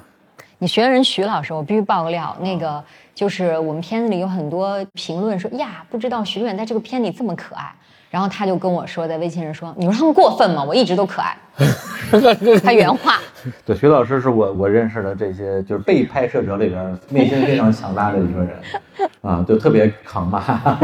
[0.60, 2.82] 你学人徐老师，我必须爆个料，那个
[3.16, 7.74] 就是我们片子里有很多评论说呀，不知道徐导演在这个片里这么可爱。
[8.14, 10.64] 然后他就跟我说，在微信上说：“你说他们过分吗？
[10.64, 11.36] 我一直都可爱。
[12.62, 13.18] ”他原话。
[13.66, 18.56] 对，徐老师是我我认识的这些就是被拍摄者里边内心非常强大的一个人，
[19.22, 20.78] 啊，就特别扛骂。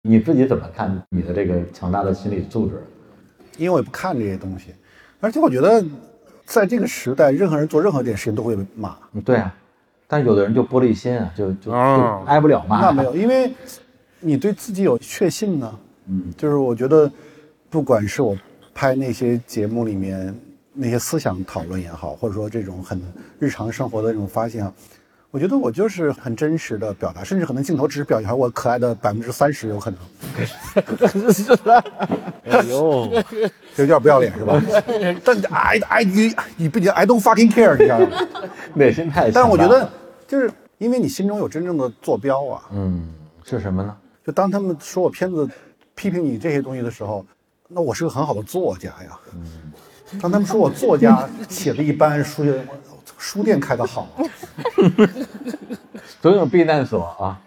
[0.00, 2.80] 你自己怎么看你的这个强大的心理素质？
[3.56, 4.72] 因为我也不看这些东西，
[5.18, 5.84] 而且我觉得，
[6.44, 8.94] 在这个时代，任何人做任何一件事情都会被骂。
[9.12, 9.52] 嗯对啊，
[10.06, 12.80] 但有的人就玻璃心啊，就就就哦挨不了骂。
[12.80, 13.52] 那没有，因为
[14.20, 15.78] 你对自己有确信呢。
[16.08, 17.10] 嗯，就是我觉得，
[17.68, 18.36] 不管是我
[18.74, 20.34] 拍那些节目里面
[20.72, 23.00] 那些思想讨论也好，或者说这种很
[23.38, 24.72] 日常生活的这种发现啊，
[25.30, 29.98] 我觉得我就是很真实的表达，甚至可能镜头只是表现我可爱的百分之三十，有可能。
[32.44, 33.10] 哎呦，
[33.74, 34.62] 这有点不要脸是吧？
[35.24, 38.08] 但 I I 你你不仅 I don't fucking care，你知道吗？
[38.74, 39.30] 内心太。
[39.30, 39.90] 但是我觉得，
[40.28, 40.48] 就是
[40.78, 43.08] 因为你心中有真正的坐标啊，嗯，
[43.44, 43.96] 是什么呢？
[44.26, 45.48] 就当他们说我片子
[45.94, 47.24] 批评你这些东西的时候，
[47.68, 49.18] 那我是个很好的作家呀。
[49.32, 49.72] 嗯
[50.20, 52.44] 当他们说我作家写的一般，书
[53.18, 54.08] 书店开的好，
[56.22, 57.40] 总有避难所啊。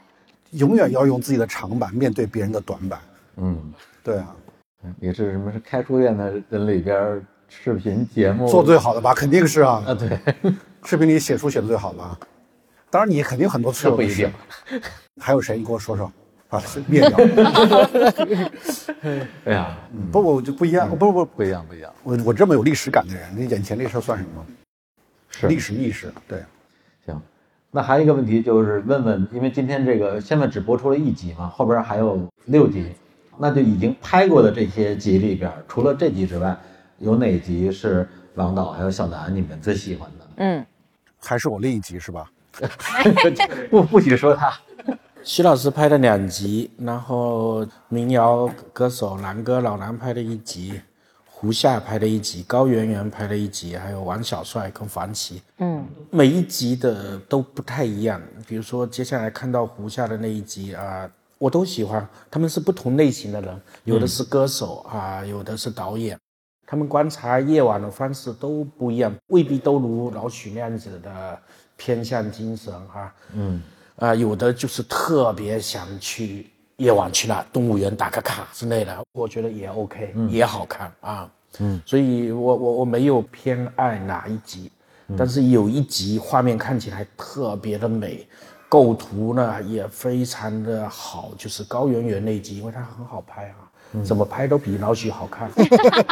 [0.52, 3.00] 永远要用自己的长板面对别人的短板。
[3.38, 4.36] 嗯，对啊，
[5.00, 9.82] 也是什么是开书店的人里边视频节目做最好的吧，肯定是啊。
[9.88, 10.20] 啊，对，
[10.84, 12.20] 视频里写书写的最好吧？
[12.90, 14.30] 当然你肯定很多错误不一定。
[15.22, 15.58] 还有谁？
[15.58, 16.12] 你给我说说，
[16.50, 17.18] 把它灭掉。
[19.46, 19.78] 哎呀，
[20.12, 21.94] 不，我就不一样，不不不，不一样，不一样。
[22.04, 24.46] 我我这么有历史感的人，你眼前这事儿算什么？
[25.30, 26.44] 是历史意识，对。
[27.06, 27.22] 行，
[27.70, 32.88] 那还有一个问题就是问问，因为今天这个现在只播出了一集嘛，后边还有六集，
[33.38, 36.58] 那就已经拍过的这些集里边，除了这集之外，
[36.98, 40.26] 有哪集是王导还有小南你们最喜欢的？
[40.38, 40.66] 嗯，
[41.20, 42.32] 还是我另一集是吧？
[43.70, 44.52] 不不许说他。
[45.24, 50.80] 徐老师拍了两集，然后民谣歌手南哥老南拍了一集，
[51.26, 55.42] 胡夏拍了一集，高圆圆拍了一集，还有王小帅跟黄琦。
[55.58, 58.22] 嗯，每一集的都不太一样。
[58.48, 62.08] 比如说接下来看到胡夏的那一集啊、我都喜欢。
[62.32, 66.18] 他们是不同类型的人，有的是歌手啊，有的是导演。
[66.66, 71.38] 他们观察夜晚的方式都不一样，未必都如老许那样子的
[71.76, 73.62] 偏向精神哈、嗯，
[74.00, 81.30] 啊、有的就是特别想去夜晚去那动物园打个卡之类的，我觉得也 OK，、也好看啊。
[81.60, 84.72] 嗯，所以我我我没有偏爱哪一集，
[85.18, 88.26] 但是有一集画面看起来特别的美，
[88.70, 93.69] 构图呢也非常的好，就是高圆圆那集，因为它很好拍啊。
[94.04, 95.50] 怎么拍都比老许好看，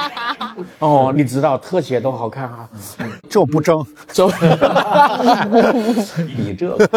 [0.79, 2.67] 哦，你知道特写都好看啊，
[3.29, 3.85] 这我不争。
[4.11, 4.27] 就
[6.37, 6.89] 你这个，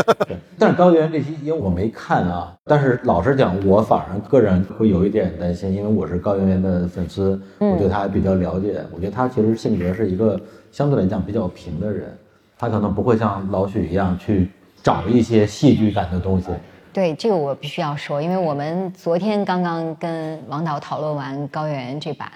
[0.59, 8.83] 但是高原这期因为我没看啊，但是老实讲，我反而个人会有一点担心，因为我是高圆圆的粉丝，我对她比较了解。
[8.91, 10.41] 我觉得她其实性格是一个
[10.73, 12.17] 相对来讲比较平的人，
[12.59, 14.51] 她可能不会像老许一样去
[14.83, 16.47] 找一些戏剧感的东西。
[16.93, 22.31] 对，这个我必须要说，因为我们昨天刚刚跟王导讨论完高圆圆这版，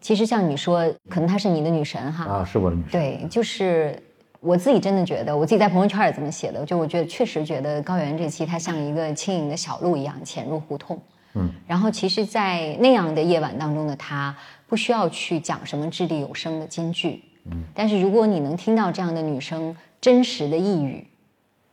[0.00, 2.90] 其实像你说，可能她是你的女神哈，啊，是我的女神。
[2.90, 4.00] 对，就是
[4.40, 11.00] 我自己真的觉得，我自己在朋友圈也这么写的，就我觉得确实觉得高原这期它像一个轻盈的小鹿一样潜入胡同。
[11.34, 14.34] 嗯，然后其实，在那样的夜晚当中的她，
[14.66, 17.22] 不需要去讲什么掷地有声的金句。
[17.44, 21.06] 嗯，但是如果你能听到这样的女生真实的呓语，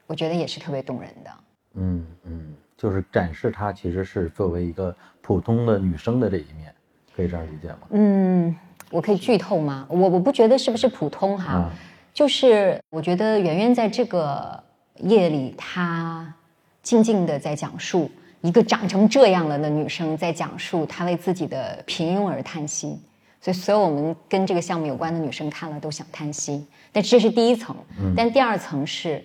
[0.06, 1.32] 我觉得也是特别动人的。
[1.76, 6.74] 嗯嗯，就是展示她其实是作为一个普通的女生的这一面，
[7.16, 7.80] 可以这样理解吗？
[7.92, 8.56] 嗯，
[8.92, 9.86] 我可以剧透吗？
[9.90, 11.72] 我我不觉得是不是普通哈，
[12.14, 14.64] 就是我觉得圆圆在这个
[14.98, 16.34] 夜里，她
[16.82, 18.10] 静静的在讲述。
[18.42, 23.00] 一个长成这样了的女生在讲述她为自己的平庸而叹息，
[23.40, 26.68] 所以所有我们跟这个项目有关的女生看了都想叹息。
[26.92, 27.74] 但这是第一层，
[28.18, 29.24] 但第二层是，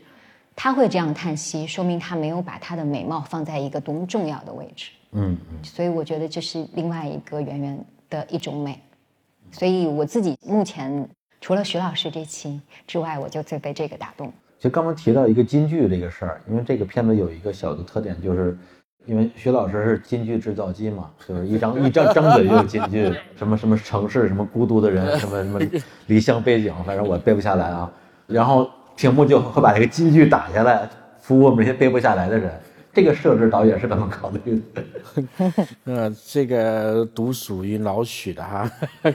[0.61, 4.91] 她会这样叹息，说明他没有把他的美貌放在一个多么重要的位置。
[5.13, 7.79] 嗯嗯，所以我觉得这是另外一个圆圆
[8.11, 8.77] 的一种美。
[9.53, 11.09] 所以我自己目前
[11.41, 14.33] 除了徐老师这期之外，我就最被这个打动。
[14.59, 18.59] 就刚刚提到一个京剧这个事儿，因为这个片子有一个小的特点就是。
[19.07, 25.59] 因为徐老师是京剧制造机嘛，就是一张一张 张嘴就是京剧，什么什么城市，什么孤独的人，什么什么
[26.09, 27.91] 离乡背井，反正我背不下来啊。
[28.27, 28.69] 然后
[28.99, 32.51] 屏幕就会把这个金句打下来，服务我们这些背不下来的人。
[32.93, 34.83] 这个设置导演是怎么考虑的？
[35.85, 38.69] 呃，这个独属于老许的哈。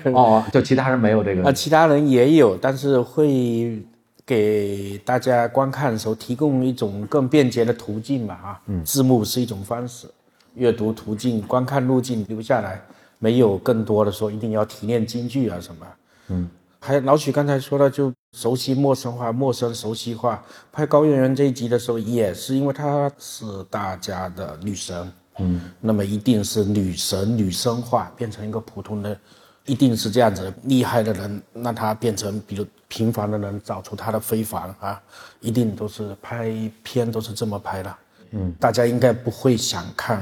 [0.05, 1.43] 哦，就其他人没有这个？
[1.43, 3.83] 啊，其他人也有，但是会。
[4.25, 10.07] 给大家观看的时候提供一种更便捷的途径吧，啊，嗯，字幕是一种方式，
[10.55, 12.81] 阅读途径、观看路径留下来，
[13.19, 15.85] 没有更多的说一定要提炼京剧啊什么，
[16.29, 16.49] 嗯，
[16.85, 20.43] 还有老许刚才说了就熟悉陌生化，陌生熟悉化。
[20.69, 29.17] 拍高圆圆这一集的时候，也是因为她是大家的女神，嗯，那么一定是女神女生化，变成一个普通的。
[29.65, 35.01] 一定是这样子，厉害的人让她变成，比如平凡的人找出她的非凡啊，
[35.39, 36.51] 一定都是拍
[36.83, 37.95] 片都是这么拍的。
[38.31, 40.21] 嗯，大家应该不会想看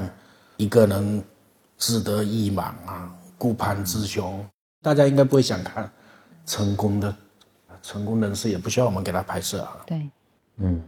[0.57, 1.23] 一个人
[1.79, 4.45] 志得意满啊，顾盼之雄，
[4.83, 5.91] 大家应该不会想看
[6.51, 7.15] 成功的
[7.81, 9.77] 成功人士，也不需要我们给他拍摄啊。
[9.87, 10.09] 对，
[10.57, 10.81] 嗯，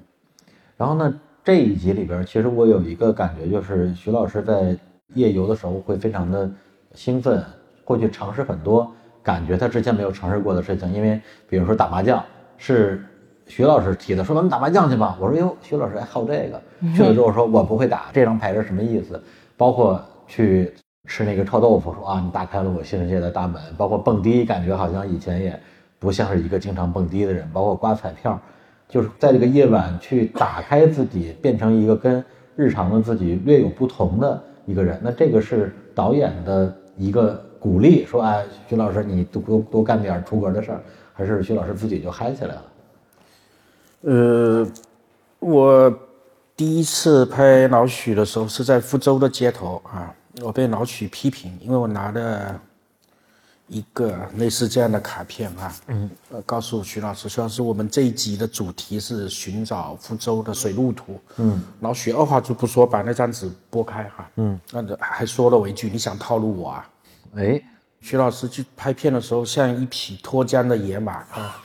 [0.75, 4.77] 然后呢，这一集里边，其实我有一个感觉，就是徐老师在
[5.13, 6.51] 夜游的时候会非常的
[6.93, 7.41] 兴奋。
[7.85, 8.89] 会去尝试很多
[9.21, 12.23] 感觉他之前没有尝试过的事情，因为比如说打麻将
[12.57, 13.03] 是
[13.45, 15.17] 徐老师提的，说咱们打麻将去吧。
[15.19, 16.61] 我说哟，徐老师还好这个。
[16.95, 19.21] 去了之后说我不会打，这张牌是什么意思？
[19.57, 20.73] 包括去
[21.07, 23.61] 吃那个臭豆腐，说啊你打开了我新世界的大门。
[23.77, 25.59] 包括蹦迪，感觉好像以前也
[25.99, 27.49] 不像是一个经常蹦迪的人。
[27.53, 28.39] 包括刮彩票，
[28.87, 32.23] 就是在这个夜晚去打开自己，变成一个跟
[32.55, 34.99] 日常的自己略有不同的一个人。
[35.03, 37.43] 那这个是导演的一个。
[37.63, 42.63] 鼓励说：“哎，徐老师，你多多多干点出格的事儿，还是徐老师自己就嗨起来了。”
[44.03, 44.67] 呃，
[45.39, 45.99] 我
[46.57, 52.59] 第一次拍老许的时候是在福州的街头啊，我被老许批评，因为我拿了
[53.67, 66.89] 一个类似这样的卡片啊，嗯，呃，告诉徐老师，徐老师，我们这一集的主题是寻找福州的水路图，嗯，老许二话就不说，把那张纸拨开哈，嗯，那还说了我一句：“你想套路我啊？”
[67.35, 67.61] 哎，
[68.01, 71.62] 徐老师去拍片的时候，像一匹脱缰的野马啊，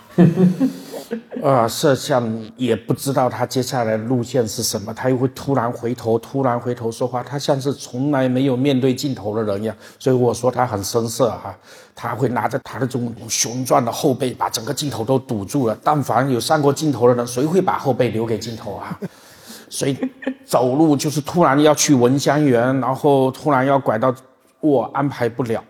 [1.42, 11.56] 啊， 摄像也不知道他接下来路线是什么，他又会突然回头，突然回头说话，他像是从来没有面对镜头的人一样，所以我说他很生涩哈，
[11.94, 15.78] 他会拿着他的这种雄壮的后背，把整个镜头都堵住了。
[15.82, 18.98] 但凡有上过镜头的人，谁会把后背留给镜头啊？
[19.70, 19.96] 所以
[20.44, 24.14] 走路就是突然要去闻香园，然后突然要拐到。
[24.60, 25.62] 我安排不了，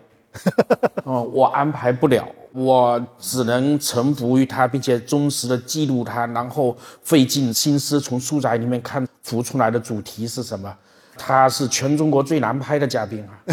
[1.03, 10.73] 哦， 我安排不了，我只能臣服于他，并且忠实的记录他，然后费尽心思从素材里面看浮出来的主题是什么。
[11.21, 13.43] 他是全中国最难拍的嘉宾啊！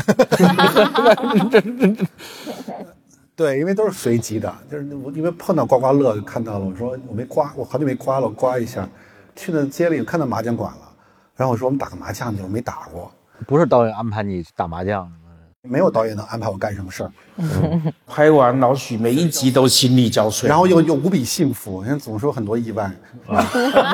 [3.35, 8.88] 对，因为都是随机的，就是我因为碰到刮刮乐就看到了，我说我没刮，我好久没刮了，我刮一下。
[9.35, 10.88] 去那街里看到麻将馆了，
[11.35, 13.10] 然后我说我们打个麻将去，我没打过。
[13.48, 15.12] 不是导演安排你打麻将。
[15.69, 17.12] 没有导演能安排我干什么事儿。
[18.06, 22.90] 拍完老许每一集都心力交瘁，然后又又无比幸福，因为总是有很多意外
[23.27, 23.44] 啊。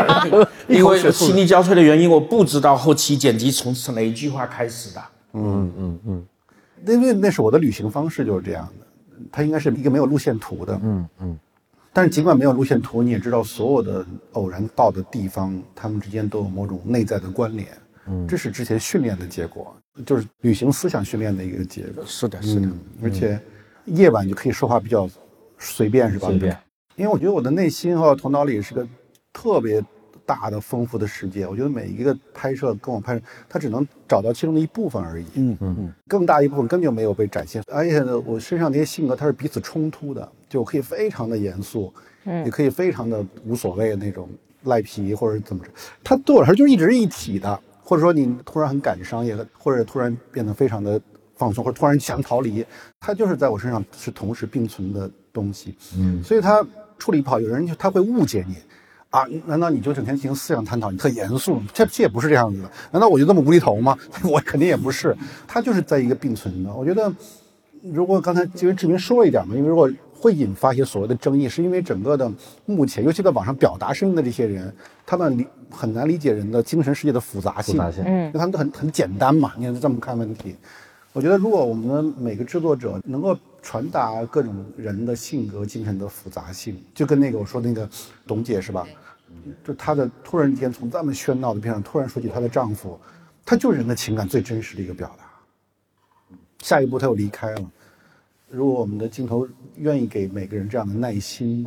[0.69, 5.03] 因为心力交瘁的原因，我不知道后期剪辑从哪一句话开始的。
[5.33, 6.27] 嗯嗯嗯，
[6.87, 8.87] 因为那是我的旅行方式就是这样的，
[9.33, 10.79] 它应该是一个没有路线图的。
[10.83, 11.39] 嗯嗯，
[11.93, 17.67] 但是尽管没有路线图，你也知道所有的偶然到的地方，他们之间都有某种内在的关联。
[18.07, 19.75] 嗯，这是之前训练的结果。
[20.05, 22.03] 就是旅行思想训练的一个结果。
[22.07, 22.69] 是的，是的，
[23.03, 23.39] 而且
[23.85, 25.09] 夜晚就可以说话比较
[25.59, 26.29] 随便，是吧？
[26.29, 26.57] 随便。
[26.97, 28.87] 因为我觉得我的内心和头脑里是个
[29.33, 29.83] 特别
[30.27, 31.47] 大的、丰富的世界。
[31.47, 35.25] 我觉得每一个拍摄跟我拍摄，它只能找到其中的一部分而已。
[35.35, 37.63] 嗯嗯嗯，更大一部分根本就没有被展现。
[37.67, 41.93] 而且呢，我身上这些性格它是彼此冲突的，就我可以非常的严肃，
[42.25, 44.29] 嗯，也可以非常的无所谓的那种
[44.65, 45.71] 赖皮或者怎么着。
[46.05, 47.61] 它对我来说就是一直是一体的。
[47.93, 50.99] 或者说你突然很感伤，也或者突然变得非常的
[51.37, 52.65] 放松，或者突然想逃离，
[52.99, 55.77] 它就是在我身上是同时并存的东西。
[55.99, 56.67] 嗯，所以它
[56.99, 58.57] 处理不好，有人就他会误解你，
[59.11, 61.61] 啊，难道你就整天进行思想探讨，你特严肃？
[61.75, 62.71] 这这也不是这样子的。
[62.93, 63.95] 难道我就这么无厘头吗？
[64.25, 65.15] 我肯定也不是。
[65.47, 66.73] 它就是在一个并存的。
[66.73, 67.13] 我觉得，
[67.93, 69.91] 如果刚才因为志明说了一点嘛，因为如果。
[70.23, 72.31] 会引发一些所谓的争议，是因为整个的
[72.65, 74.73] 目前，尤其在网上表达声音的这些人，
[75.05, 77.75] 他们理很难理解人的精神世界的复杂性。
[77.75, 80.55] 复杂性，嗯，他们都很很简单嘛，你看这么看问题。
[81.13, 87.89] 我觉得，如果我们的每个制作者能够传达各种人的性格、精神的复杂性，就跟那个我说那个
[88.25, 88.87] 董姐是吧？
[89.65, 92.97] 就她的突然间从这么喧闹的片上突然说起她的丈夫，
[93.45, 95.25] 她就是人的情感最真实的一个表达。
[96.61, 97.71] 下一步她又离开了。
[98.55, 101.67] 如果我们的镜头愿意给每个人这样的耐心，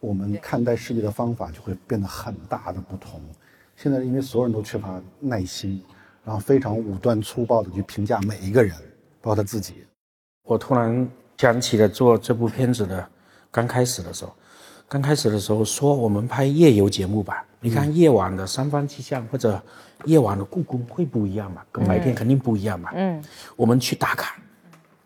[0.00, 3.22] 我们看待世界的方法就会变得很大的不同。
[3.74, 5.82] 现在因为所有人都缺乏耐心，
[6.22, 8.76] 然后非常武断粗暴的去评价每一个人，
[9.22, 9.76] 包括他自己。
[10.42, 13.08] 我突然想起了做这部片子的
[13.50, 14.36] 刚开始的时候，
[14.86, 19.58] 刚开始的时候说我们拍夜游节目吧，你看夜晚的三坊七巷或者
[20.04, 21.62] 夜晚的故宫会不一样嘛？
[21.72, 22.90] 跟白天肯定不一样嘛。
[22.92, 23.24] 嗯，
[23.56, 24.38] 我们去打卡。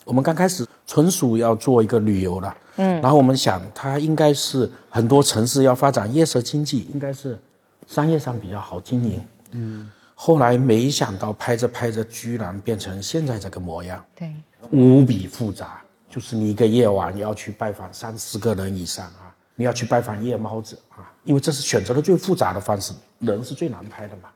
[0.08, 7.38] 我们刚开始纯属要做一个旅游的，嗯，然后我们想，它应该是很多城市要发展夜色经济，应该是
[7.86, 9.90] 商业上比较好经营，嗯。
[10.14, 14.32] 后来没想到拍着拍着，居然变成现在这个模样，对，
[14.70, 15.80] 无比复杂。
[16.08, 24.30] 就是你一个夜晚你要去拜访三四个人以上啊，你要去拜访夜猫子啊，因为这是选择的最复杂的方式，人是最难拍的嘛。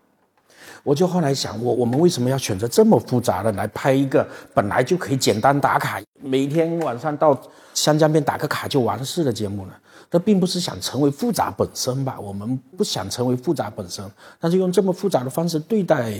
[0.84, 7.40] 我就后来想，我我们为什么要选择这么复杂的来拍一个本来就可以简单打卡，每天晚上到
[7.72, 9.72] 湘江边打个卡就完事的节目呢？
[10.10, 12.18] 这并不是想成为复杂本身吧？
[12.20, 14.04] 我们不想成为复杂本身，
[14.38, 16.12] 但是用这么复杂的方式对待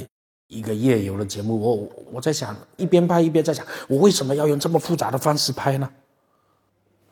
[0.49, 5.91] 一个夜游的节目，我我在想，一边拍一边在想，我为什么要用这么复杂的方式拍呢？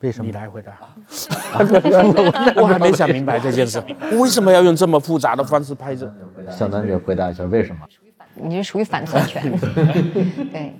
[0.00, 0.26] 为什么？
[0.26, 0.72] 你来回答。
[2.60, 3.82] 我还没想明白这件事，
[4.12, 6.12] 为什么要用这么复杂的方式拍摄？
[6.50, 7.80] 小南姐回答一下为什么？
[8.34, 9.42] 你是属于反特权。
[10.52, 10.74] 对，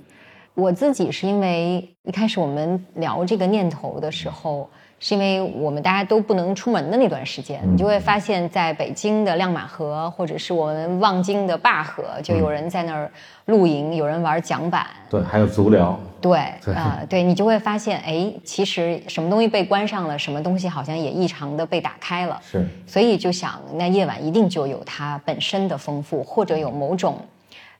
[0.53, 4.69] 我自己是因为一开始我们聊这个念头的时候。
[5.03, 13.11] 是因为我们大家都不能出门的那段时间，你就会发现，在北京的亮马河，或者是我们望京的灞河，就有人在那儿
[13.45, 16.37] 露营，有人玩桨板，对，还有足疗， 对，
[16.75, 27.17] 啊，对你就会发现，哎，其实什么东西被关上了，什么东西好像也异常的被打开了，是，所以就想，那夜晚一定就有它本身的丰富，或者有某种，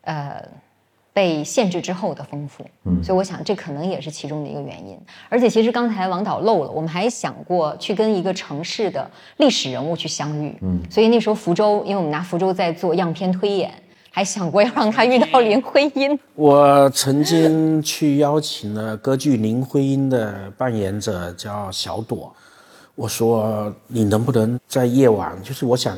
[0.02, 0.44] 呃。
[1.14, 4.98] 被限制之后的丰富，嗯，所以我想这可能也是其中的一个原因。
[5.28, 13.70] 而且其实刚才王导漏了，我们还想过去跟一个城市的历史人物去相遇，嗯，所以那时候福州，因为我们拿福州在做样片推演，
[14.10, 16.18] 还想过要让他遇到林徽因。
[16.36, 22.34] 我曾经去邀请了歌剧《林徽因》的扮演者叫小朵，
[22.96, 25.98] 我说你能不能在夜晚，就是我想。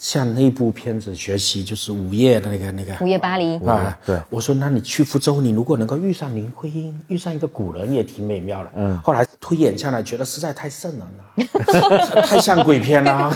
[0.00, 3.94] 向那部片子学习，就是午夜的那个那个午夜巴黎啊。
[4.06, 8.70] 对，我说，那你去福州，你如果能够遇上林徽因，遇上一个古人，也挺美妙的。
[8.76, 8.98] 嗯。
[9.00, 13.12] 后来推演下来，觉得实在太瘆人了， 太像鬼片了。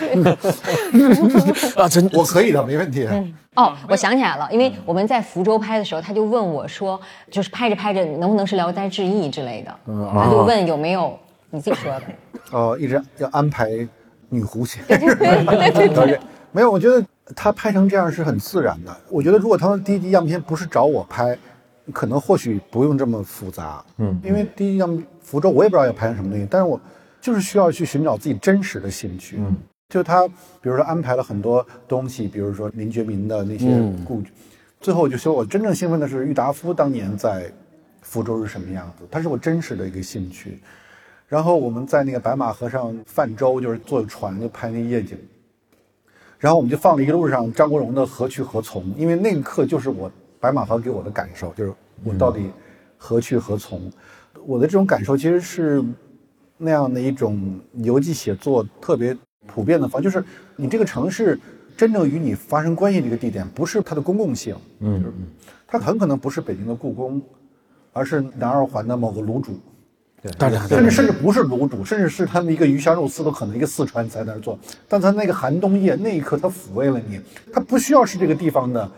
[1.76, 3.06] 啊，真我可以的，没问题。
[3.56, 6.98] 哦，我想起来了，因为我们在福州拍的时候，他就问我说，
[7.30, 9.74] 就是拍着拍着，能不能是《聊斋志异》之类的？
[9.86, 10.10] 嗯。
[10.14, 11.18] 他就问有没有
[11.50, 12.02] 你自己说的。
[12.52, 13.68] 哦，一直要安排
[14.30, 14.82] 女狐仙。
[14.88, 16.18] 对对对对对。
[16.54, 18.96] 没有，我觉得他拍成这样是很自然的。
[19.10, 21.36] 我觉得如果他们第一集样片不是找我拍，
[21.92, 23.84] 可能或许不用这么复杂。
[23.98, 26.80] 嗯，因为第一样福州我也不知道要拍成什么东西，但是我
[27.20, 29.38] 就是需要去寻找自己真实的兴趣。
[29.40, 29.56] 嗯，
[29.88, 33.66] 就他比如说安排了很多东西，比如说林觉民的那些
[34.06, 34.30] 故居，
[34.80, 37.50] 最后就说我真正兴奋的是郁达夫当年在
[38.00, 40.60] 福州是什么样子，他是我真实的一个兴趣。
[41.26, 45.18] 然后我们在那个白马河上泛舟，就是坐船就拍那夜景。
[46.44, 51.72] 然后我们就放了一路上张国荣的《何去何从》，因为那一刻就是我白马房给我的感受，就是
[52.04, 52.50] 我到底
[52.98, 53.90] 何去何从。
[54.44, 55.82] 我的这种感受其实是
[56.58, 59.16] 那样的一种游记写作特别
[59.46, 60.22] 普遍的方，就是
[60.54, 61.40] 你这个城市
[61.78, 65.02] 真正与你发生关系的一个地点，不是它的公共性，嗯，
[65.66, 67.22] 它很可能不是北京的故宫，
[67.90, 69.58] 而是南二环的某个卤煮，
[70.38, 74.58] 当然，甚至甚至不是卤煮，甚至是他们一个鱼香肉丝都可能一个四川在那儿做，
[74.88, 77.20] 但他那个寒冬夜那一刻，他抚慰了你，
[77.52, 78.90] 他不需要是这个地方的，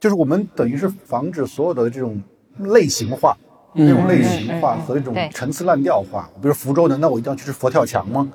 [0.00, 2.20] 就是我们等于是防止所有的这种
[2.58, 3.36] 类型化，
[3.72, 6.28] 那种类型化和一种陈词滥调化。
[6.42, 8.28] 比如福州的，那我一定要去吃佛跳墙吗？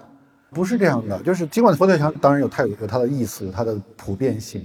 [0.51, 4.63] 不是这样的，就是尽管佛跳墙当然有它有有它的意思，有它的普遍性，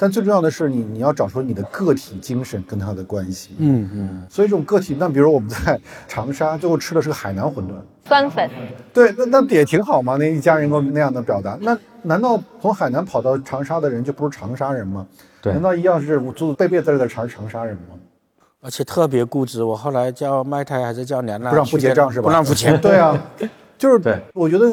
[0.00, 3.54] 但最重要的是你你要找出你的个体精神跟它的关系。
[3.58, 5.78] 嗯嗯，所以这种个体，那比如我们在
[6.08, 7.74] 长沙最后吃的是个海南馄饨，
[8.08, 8.48] 酸粉，
[8.94, 15.06] 对，那那也挺好嘛，那一家人给我那样的表达，那难道从海南跑到长沙的人就不是长沙人吗？
[15.42, 17.98] 对难道一样是祖祖辈辈在这的长长沙人吗？
[18.62, 19.64] 而且特别固执。
[19.64, 22.28] 我后来叫麦太还是叫娘娘，不让付结账是吧？
[22.28, 22.78] 不让付钱。
[22.80, 23.18] 对啊，
[23.80, 24.70] 就是对我觉得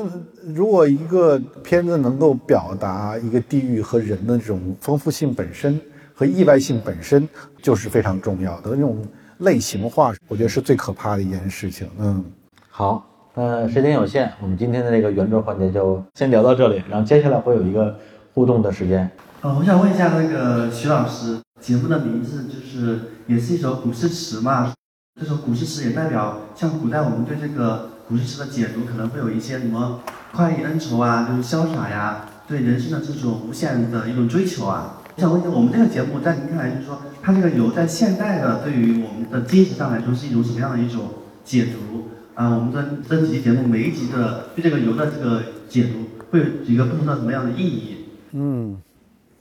[0.53, 5.80] 如果一个片子能够表达一个地域和人的这种丰富性本身
[6.14, 7.26] 和意外性本身，
[7.62, 8.72] 就是非常重要的。
[8.72, 9.01] 那种
[9.38, 11.88] 类型化，我觉得是最可怕的一件事情。
[11.97, 12.22] 嗯。
[12.70, 17.97] 好，那时间有限，我们今天的这个圆桌环节就先聊到这里，然后接下来会有一个
[18.34, 19.10] 互动的时间。
[19.39, 24.74] 呃，我想问一下那个徐老师，节目的名字就是也是一首古诗词嘛？
[25.18, 30.01] 这首古诗词也代表像古代我们对这个古诗词的解读，可能会有一些什么
[30.32, 35.01] 快意恩仇啊，就是潇洒呀，对人生的这种无限的一种追求啊。
[35.16, 41.10] 我想问一下，我们这个节目在您看来，就是说它这个游在现代的对于我们的精神上来说是一种什么样的一种
[41.43, 42.08] 解读？
[42.34, 48.05] 啊，我们的这几期节目每一集的对这个游的这个解读会有一个不同的什么样的意义？
[48.32, 48.78] 嗯，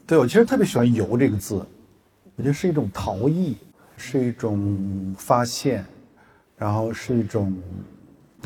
[0.05, 1.55] 对我其实特别喜欢“游”这个字，
[2.35, 3.55] 我觉得是一种陶艺，
[3.95, 5.85] 是一种发现，
[6.57, 7.55] 然后是一种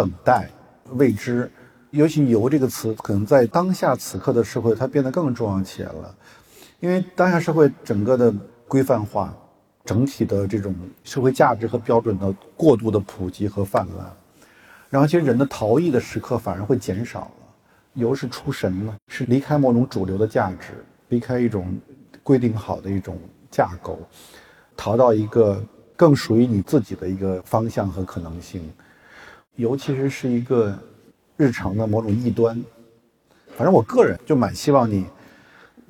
[0.01, 0.49] 等待、
[0.93, 1.51] 未知。
[1.91, 6.15] 尤其“游”这个词，可能在当下此刻的社会，它变得更重要起来了，
[6.79, 8.33] 因为当下社会整个的
[8.67, 9.31] 规范化，
[9.85, 10.73] 整体的这种
[11.03, 14.11] 社会价值和标准的过度的普及和泛滥，
[14.89, 17.31] 然后其实人的逃逸的时刻反而会减少了。
[17.93, 21.77] 游是出神了，是离开某种主流的价值，离开一种
[22.23, 23.19] 规定好的一种
[23.51, 23.99] 架构，
[24.75, 25.61] 逃到一个
[25.95, 28.63] 更属于你自己的一个方向和可能性。
[29.61, 30.77] 游其实是一个
[31.37, 32.61] 日常的某种异端。
[33.55, 35.05] 反正我个人就蛮希望你，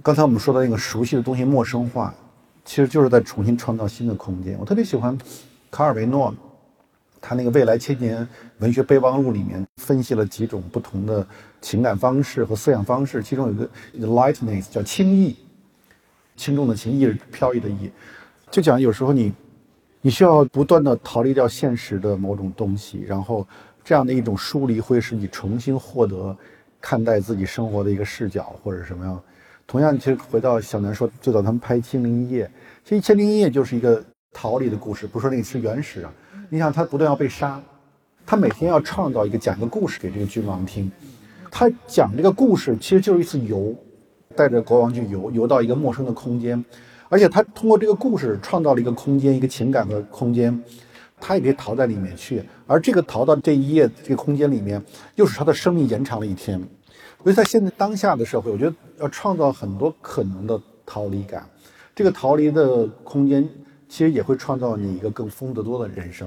[0.03, 2.13] 刚才我们说的那个熟悉的东西陌生化，
[2.63, 4.55] 其实就是在重新创造新的空间。
[4.59, 5.17] 我特别喜欢
[5.72, 6.32] 卡尔维诺。
[7.24, 11.24] 他那个未来千年文学备忘录里面分析了几种不同的
[11.61, 13.53] 情感方式和思想方式，其中有
[13.93, 15.38] 一个 lightness 叫轻易，
[16.36, 17.91] 轻重的轻，逸是飘逸的逸，
[18.49, 19.32] 就讲有时候你
[20.02, 23.47] 你需要不断的逃离掉现实的某种东西，然后
[23.84, 26.36] 这样的一种疏离会使你重新获得
[26.80, 29.22] 看待自己生活的一个视角或者什么样。
[29.68, 32.45] 同样，其实回到小南说最早他们拍《千零一夜》，
[32.84, 36.12] 其实《千零一夜》就是一个逃离的故事，不是说那个是原始啊。
[36.49, 37.62] 你想他不断要被杀，
[38.26, 40.91] 他每天要创造一个讲一个故事给这个君王听，
[41.49, 43.74] 他讲这个故事其实就是一次游，
[44.36, 46.66] 带着国王去游，游到一个陌生的空间，
[47.12, 50.57] 而且他通过这个故事创造了一个空间，一个情感的空间，
[51.20, 54.82] 他也可以逃在里面去，而这个逃到这一页这个空间里面，
[55.16, 56.57] 又使他的生命延长了一天。
[57.22, 61.45] 所以在现在当下的社会，我觉得要创造很多可能的逃离感，
[61.93, 63.45] 这个逃离的空间
[63.89, 66.26] 其实也会创造你一个更丰得多的人生。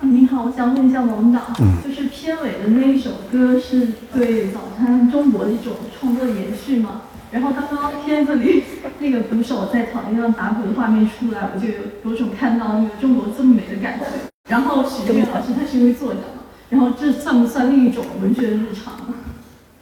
[0.00, 1.40] 你好，我想问一下王导，
[1.82, 7.00] 就是片尾的那一首歌是对《早餐中国》的一种创作延续吗？
[7.34, 8.62] 然后他刚刚片子里
[9.00, 11.74] 那个鼓手在草地上打鼓的画面出来，我就有
[12.04, 14.06] 有种看到那个中国这么美的感觉。
[14.48, 18.94] 然后许志远老师他是一位作家嘛，然后这算不算另一种文学日常？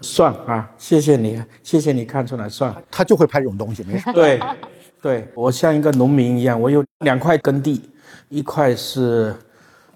[0.00, 2.74] 算啊，谢谢你，谢谢你看出来算。
[2.90, 4.10] 他就会拍这种东西，没事。
[4.14, 4.40] 对，
[5.02, 7.82] 对我像一个农民一样，我有两块耕地，
[8.30, 9.34] 一块是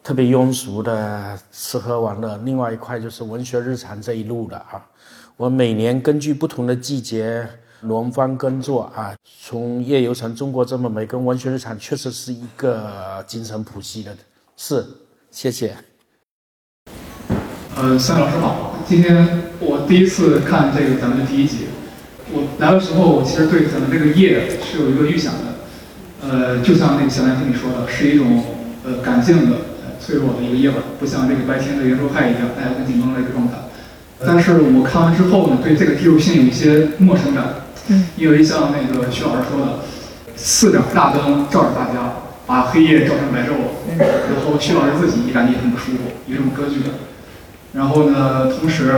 [0.02, 4.84] 特别庸俗的吃喝玩乐，另外一块就是文学日常这一路的啊。
[5.38, 7.46] 我每年根据不同的季节
[7.82, 14.16] 轮番耕作啊，从夜游成中国这么美，跟文学日常确实是一个精神谱系的，
[14.56, 14.82] 是，
[15.30, 15.76] 谢谢。
[17.76, 21.66] 呃，三位老师好，今天我第一次看这个咱们的第一集，
[22.32, 25.52] 我来的时候，我其实对咱们这个夜是有一个预想的，
[26.22, 28.42] 呃，就像那个小兰听你说的，是一种
[28.86, 29.58] 呃感性的、
[30.00, 33.65] 脆弱的一个夜晚，不像这个白天的圆桌派一样，大家很紧绷的一个状态。
[34.24, 37.44] 但是我看完之后呢，对这个地域性有一些陌生感，
[37.88, 39.80] 嗯，因为像那个徐老师说的，
[40.36, 42.14] 四盏大灯照着大家，
[42.46, 43.52] 把黑夜照成白昼，
[43.98, 46.90] 然后徐老师自己也感觉很不舒服，有一种割据感。
[47.74, 48.94] 然后呢，同时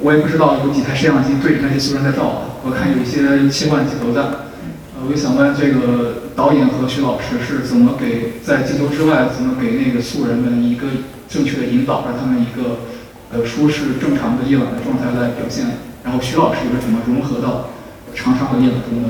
[0.00, 10.86] 我也不知道有几台摄像机对着那些素人在照啊，我看有一些切换镜头在，呃，我就想问这个导演和徐老师是怎么给在镜头之外怎么给那个素人们一个
[11.28, 12.86] 正确的引导，让他们一个
[13.32, 15.66] 呃舒适正常的夜晚的状态来表现。
[16.04, 17.68] 然后徐老师又是怎么融合到
[18.14, 19.08] 长沙的夜晚中的？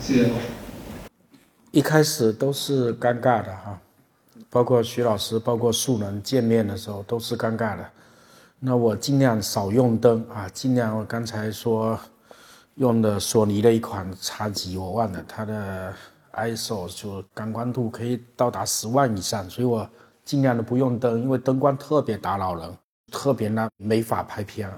[0.00, 0.46] 谢谢老师。
[1.70, 3.78] 一开始都是尴尬的哈，
[4.50, 7.84] 包括徐老师，包括素人见面的时候都是尴尬的。
[8.58, 11.98] 那我尽量少用灯啊，尽量我刚才说
[12.76, 15.92] 用的索尼的一款茶几，我忘了它的
[16.32, 19.88] ISO 就感光度可以到达十万以上，所以我
[20.24, 22.68] 尽量的不用灯，因为灯光特别打扰人，
[23.14, 24.68] 特别难没法拍片。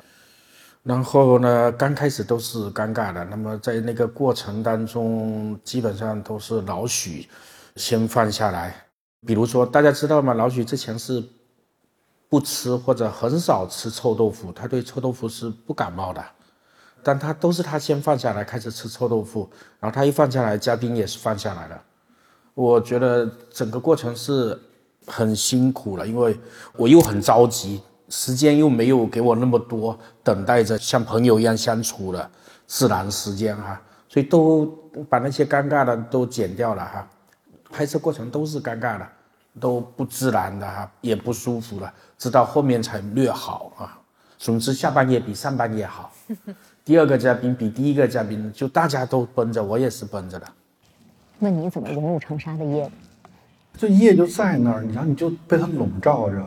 [0.83, 7.27] 然后呢，刚开始都是尴尬的，那么在那个过程当中，基本上都是老许
[7.77, 8.85] 先放下来。
[9.27, 10.35] 比如说，大家知道吗？
[10.35, 11.25] 老许之前是。
[12.29, 16.21] 不吃或者很少吃臭豆腐，他对臭豆腐是不感冒的，
[17.01, 21.81] 但他都是他先放下来开始吃臭豆腐，然后他一放下来，嘉宾也是放下来了。
[22.53, 24.61] 我觉得整个过程是
[25.07, 26.37] 很辛苦了，因为
[26.77, 32.31] 我又很着急，时间又没有给我那么多等待着像朋友一样相处的
[32.67, 34.67] 自然时间哈，所以都
[35.09, 37.09] 把那些尴尬的都剪掉了哈，
[37.71, 39.07] 拍摄过程都是尴尬的。
[39.59, 43.99] 都不自然的哈，也不舒服了，直到后面才略好啊。
[44.37, 46.13] 总之下半夜比上半夜好。
[46.85, 50.47] 第二个嘉宾比第一个嘉宾，就大家都绷着，我也是绷着的。
[51.39, 52.91] 那你怎么融入长沙的夜？
[53.79, 56.47] 这夜就在那儿，然后你就被它笼罩着，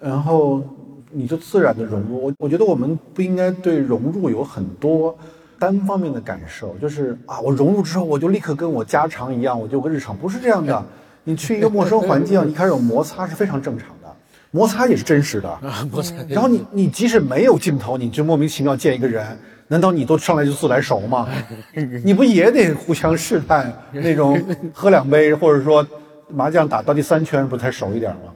[0.00, 0.62] 然后
[1.10, 2.24] 你就自然的融入。
[2.24, 5.16] 我我觉得我们不应该对融入有很多
[5.58, 10.84] 单方面的感受，就是啊，我融入之后我就立刻跟我家常一样，我就跟日常不是这样的。
[11.24, 14.08] 你去一个陌生环境，一开始有摩擦是非常正常的，
[14.50, 15.58] 摩擦也是真实的。
[15.92, 16.14] 摩擦。
[16.28, 19.26] 然后你你即使没有镜头，你就莫名其妙见一个人，
[19.66, 21.28] 难道你都上来就自来熟吗？
[22.02, 24.42] 你不也得互相试探那种
[24.72, 25.86] 喝两杯，或者说
[26.30, 28.32] 麻将打到第三圈不才熟一点吗？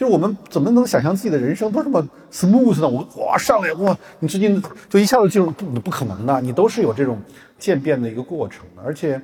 [0.00, 2.88] 就是我们怎么能想象自己的人生都这么 smooth 呢？
[2.88, 7.20] 我哇上来哇，你最近就一下子进入不不可能的，你都是有这种
[7.58, 8.82] 渐变的一个过程的。
[8.82, 9.20] 而且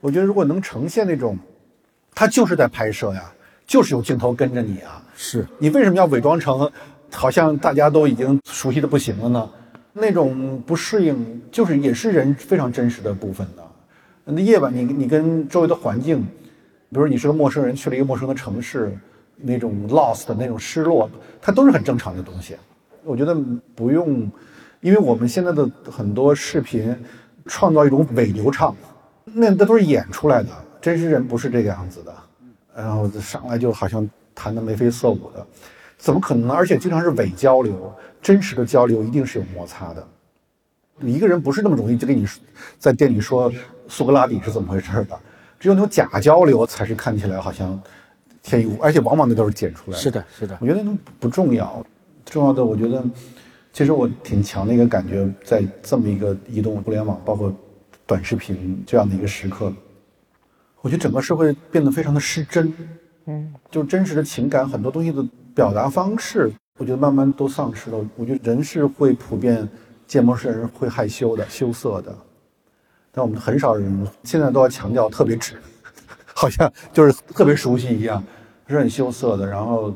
[0.00, 1.38] 我觉得如果能呈现那种。
[2.18, 3.30] 他就是在拍摄呀，
[3.66, 5.04] 就是有镜头跟着你啊。
[5.14, 6.72] 是你为什么要伪装成
[7.12, 9.50] 好像大家都已经熟悉的不行了呢？
[9.92, 13.62] 那种不适应，就是也是人非常真实的部分的。
[14.24, 16.22] 那夜晚，你你跟周围的环境，
[16.88, 18.96] 比如你是个陌生人去了一个陌生的城市，
[19.36, 21.10] 那种 lost 那种失落，
[21.40, 22.56] 它都是很正常的东西。
[23.04, 23.36] 我觉得
[23.74, 24.30] 不用，
[24.80, 26.96] 因为我们现在的很多视频
[27.46, 28.74] 创造一种伪流畅，
[29.24, 30.48] 那那都是演出来的。
[30.80, 32.14] 真实人不是这个样子的，
[32.74, 35.44] 然后上来就好像谈的眉飞色舞的，
[35.98, 36.54] 怎么可能呢？
[36.54, 40.06] 而且经常是伪交流，真实的交流一定是有摩擦的。
[41.00, 42.26] 一个人不是那么容易就跟你
[42.78, 43.52] 在店里说
[43.88, 45.18] 苏格拉底是怎么回事的，
[45.58, 47.80] 只有那种假交流才是看起来好像
[48.46, 50.00] 天衣无，而且往往那都是剪出来的。
[50.00, 50.56] 是的，是的。
[50.60, 51.84] 我觉得那不重要，
[52.24, 53.04] 重要的我觉得，
[53.72, 57.52] 其实我挺强的一个感觉，在这么一个移动互联网，包括
[58.06, 59.72] 短视频这样的一个时刻。
[60.80, 62.72] 我觉得整个社会变得非常的失真，
[63.24, 67.98] 嗯，就真实的情感很多东西的表达方式，我觉得慢慢都丧失了。
[68.14, 69.68] 我觉得人是会普遍
[70.06, 72.16] 见陌生人会害羞的、羞涩的，
[73.10, 75.60] 但我们很少人现在都要强调特别直，
[76.32, 78.22] 好像就是特别熟悉一样，
[78.68, 79.46] 是很羞涩的。
[79.46, 79.94] 然后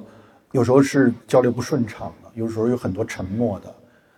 [0.53, 3.75] 有时候是交流不顺畅的，有时候有很多沉默的，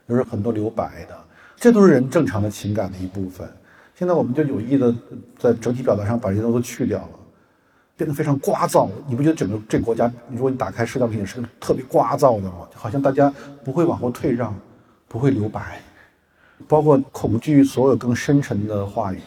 [0.06, 1.16] 有时候很多留白的，
[1.56, 3.48] 这都是人正常的情感的一部分。
[3.94, 4.94] 现在我们就有意的
[5.38, 7.10] 在整体表达上把这些都去掉了，
[7.96, 8.88] 变得非常聒噪。
[9.06, 12.66] 你不觉得整个这个国家，如果你打开社交媒体是个特别聒噪的吗？
[12.74, 13.32] 好像大家
[13.62, 14.52] 不会往后退让，
[15.06, 15.80] 不会留白，
[16.66, 19.20] 包括恐惧所有更深沉的话语。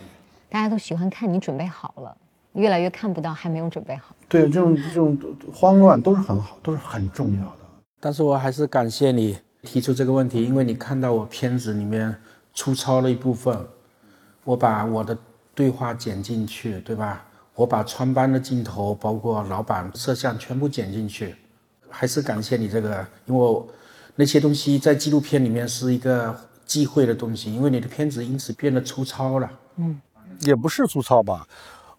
[0.50, 2.18] 大家都喜欢看你准备好了，
[2.56, 4.16] 越来越看不到还没有准备好。
[4.28, 5.18] 对，这种这种
[5.54, 7.58] 慌乱都是很好，都是很重要的。
[8.00, 12.16] 但是我还是感谢你提出这个问题，因为你看到我片子里面
[12.54, 13.58] 粗糙了一部分。
[14.44, 15.18] 我把我的
[15.56, 17.26] 对话剪进去，对吧？
[17.56, 21.36] 我把穿帮的镜头，包括老板摄像全部剪进去，
[21.90, 23.64] 还是感谢你这个，因为
[24.16, 29.50] 那些东西在纪录片里面是一个忌讳的东西，因为你的片子因此变得粗糙了。
[29.78, 30.00] 嗯，
[30.42, 31.48] 也不是粗糙吧？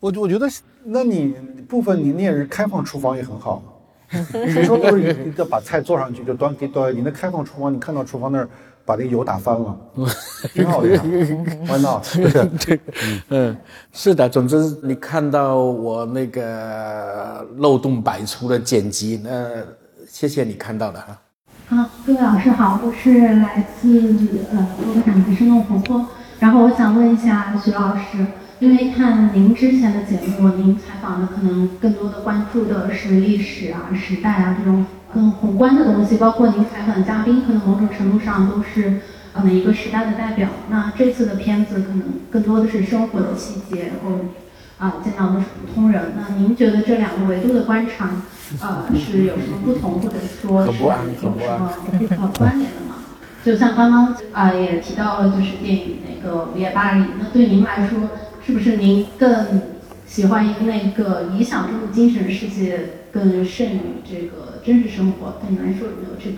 [0.01, 0.49] 我我觉得，
[0.85, 1.35] 那你
[1.69, 3.63] 部分你你也是开放厨房也很好。
[4.33, 8.49] 你说都是一个把菜做上去就端给端，你那开放厨房，你看到厨房那儿。
[8.87, 9.77] 把那油打翻了，
[10.55, 11.03] 挺好的呀。
[11.67, 12.07] Why not？
[12.65, 12.79] 对，
[13.31, 13.57] 嗯，
[13.93, 14.29] 是的。
[14.29, 19.49] 总之，你看到我那个漏洞百出的剪辑，那
[20.09, 21.19] 谢谢你看到的哈。
[21.67, 24.15] 好，各位老师好，我是来自
[24.53, 26.07] 呃多个展的生动活泼。
[26.39, 28.25] 然后我想问一下徐老师，
[28.59, 39.01] 因为看您之前的节目，您采访的可能更多的关注的是历史啊、时代啊这种更宏观的东西，包括您采访的嘉宾，可能某种程度上都是
[39.35, 40.49] 呃每一个时代的代表。
[40.71, 44.25] 那这次的片子可能更多的是生活的细节，然后
[44.79, 46.15] 啊见到的是普通人。
[46.17, 48.09] 那您觉得这两个维度的观察，
[48.63, 50.91] 呃是有什么不同，或者说是有
[51.21, 51.37] 什么
[52.23, 52.97] 呃关联的吗？
[53.45, 58.01] 就像刚刚啊、也提到了，就是电影那个《午夜巴黎》，那对您来说，
[58.47, 59.61] 是不是您更
[60.07, 62.79] 喜欢那个理想中的精神世界
[63.11, 65.33] 更胜于这个真实生活？
[65.41, 66.37] 对你来说有没有这个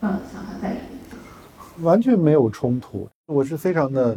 [0.00, 1.84] 呃想法在里面？
[1.84, 4.16] 完全没有冲突，我是非常的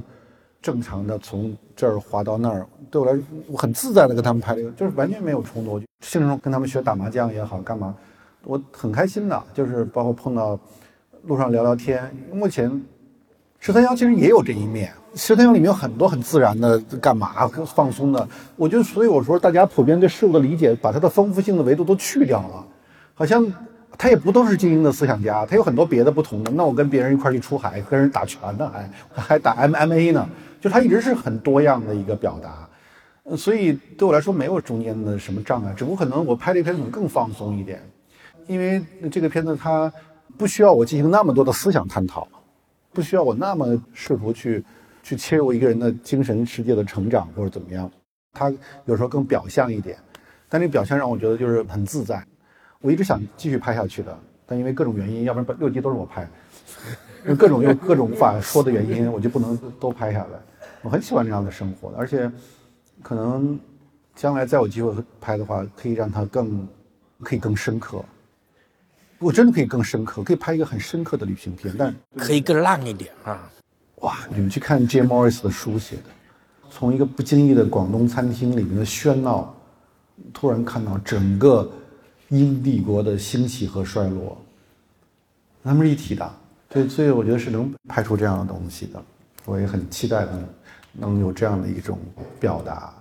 [0.61, 5.81] 正常的从这儿滑到那儿，对我来说我很自在的跟他们拍这个，就是完全没有冲突。
[5.99, 7.93] 现实中跟他们学打麻将也好，干嘛，
[8.45, 10.57] 我很开心的，就是包括碰到
[11.23, 12.09] 路上聊聊天。
[12.31, 12.81] 目前
[13.59, 22.65] 十三幺其实也有这一面，十三幺里面有很多很自然的干嘛放松的，我觉得所以我说大家普遍对事物的理解，把它的丰富性的维度都去掉了，
[23.13, 23.45] 好像。
[23.95, 26.51] 他也不都是精英的思想家，他有很多别的不同的。
[26.51, 28.69] 那我跟别人一块去出海，跟人打拳呢，
[29.13, 30.27] 还还打 MMA 呢，
[30.59, 33.35] 就他一直是很多样的一个表达。
[33.37, 37.87] 所以对我来说没有中间的什么障碍，只不过可能我拍这片子可能更放松一点，
[38.47, 39.93] 因为这个片子它
[40.39, 42.27] 不需要我进行那么多的思想探讨，
[42.93, 44.65] 不需要我那么试图去
[45.03, 47.91] 去切入一个人的精神世界的成长或者怎么样，
[48.31, 48.51] 他
[48.85, 49.97] 有时候更表象一点，
[50.49, 52.25] 但这个表象让我觉得就是很自在。
[52.79, 56.27] 我一直想继续拍下去的，但因为各种原因，要不然六集都是我拍，
[57.23, 60.39] 因为各种有 各种无法说的原因，我就不能都拍下来。
[60.81, 62.29] 我很喜欢这样的生活的，而且
[63.01, 63.59] 可能
[64.15, 66.67] 将来再有机会拍的话，可以让它更
[67.21, 68.03] 可以更深刻。
[69.19, 73.49] 我真的可以更深刻，可以拍一个很深刻的旅行片，但可以更浪一点啊。
[74.01, 76.03] 哇，你们去看 Jim Morris 的书写的，
[76.69, 79.55] 从一个不经意的广东餐厅里面的喧闹，
[80.33, 81.71] 突然看到整个
[82.29, 84.37] 英帝国的兴起和衰落，
[85.63, 86.29] 他们是一体的。
[86.67, 89.01] 对，所以我觉得是能拍出这样的东西的。
[89.45, 90.47] 我也很期待能
[90.93, 91.99] 能有这样的一种
[92.39, 92.93] 表达。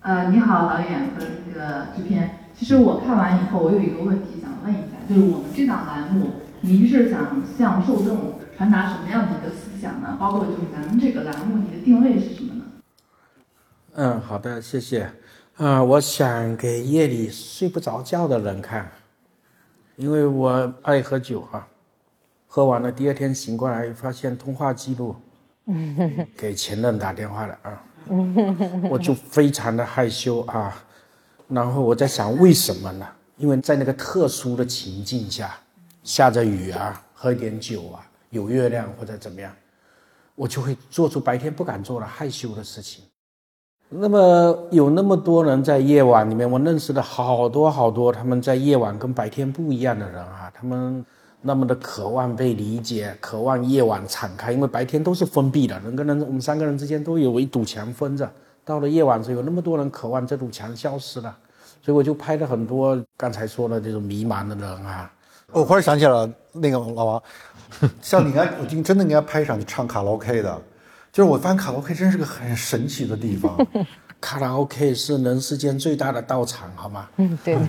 [0.00, 2.38] 呃，你好，导演和那个制片。
[2.56, 6.30] 其实我看完以后，我有一个问题想问一下，就是我们这档栏目，
[6.60, 10.16] 您是想向受众传达什么样的一个思想呢？
[10.18, 12.64] 包括就是咱们这个栏目，你的定位是什么呢？
[13.96, 15.10] 嗯，好的，谢谢。
[15.56, 18.90] 啊、我想给夜里睡不着觉的人看，
[19.96, 21.68] 因为我爱喝酒啊，
[22.46, 25.14] 喝完了第二天醒过来发现通话记录，
[26.34, 27.84] 给前任打电话了啊，
[28.90, 30.74] 我就非常的害羞啊，
[31.46, 33.06] 然后我在想为什么呢？
[33.36, 35.54] 因为在那个特殊的情境下，
[36.02, 39.52] 下着雨啊，喝一点酒啊，有月亮或者怎么样，
[40.34, 43.04] 我就会做出白天不敢做的害羞的事情。
[43.88, 51.04] 那么有那么多人在夜晚里面，我认识了好多好多他们在夜晚跟白天不一样的人啊，他们
[51.40, 58.28] 那么的渴望被理解，渴望夜晚敞开，因为白天都是封闭的，人跟人我们三个人之间都有一堵墙分着，
[58.64, 61.36] 到了夜晚时有那么多人渴望这堵墙消失了，
[61.80, 65.12] 所以我就拍了很多刚才说的这种迷茫的人啊，
[65.52, 67.22] 我忽然想起了，那个老王，
[68.00, 70.62] 像你应该，我今真的应该拍一场去唱卡拉 OK 的，
[71.12, 73.56] 就是我发现卡拉 OK 真是个很神奇的地方。
[74.20, 77.08] 卡拉 OK 是人世间最大的道场，好吗？
[77.18, 77.58] 嗯，对。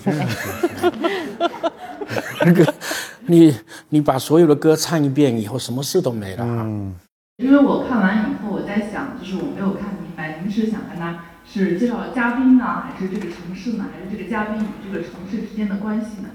[2.45, 2.73] 那个，
[3.25, 3.53] 你
[3.89, 6.45] 你把所有的歌唱一遍以后，什么事都没了。
[6.45, 6.95] 嗯，
[7.37, 16.29] 因为我看完以后，我在想，就是我没有看明白，您是想跟他是介绍嘉宾呢，还是这个城市呢，还是这个嘉宾与这个城市之间的关系呢？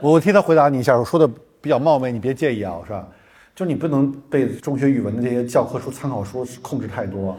[0.00, 1.28] 我替他回答你一下，我说的
[1.60, 3.06] 比较冒昧，你别介意啊，是吧？
[3.54, 7.36] 就你不能被中学语文的这些教科书、参考书控制太多。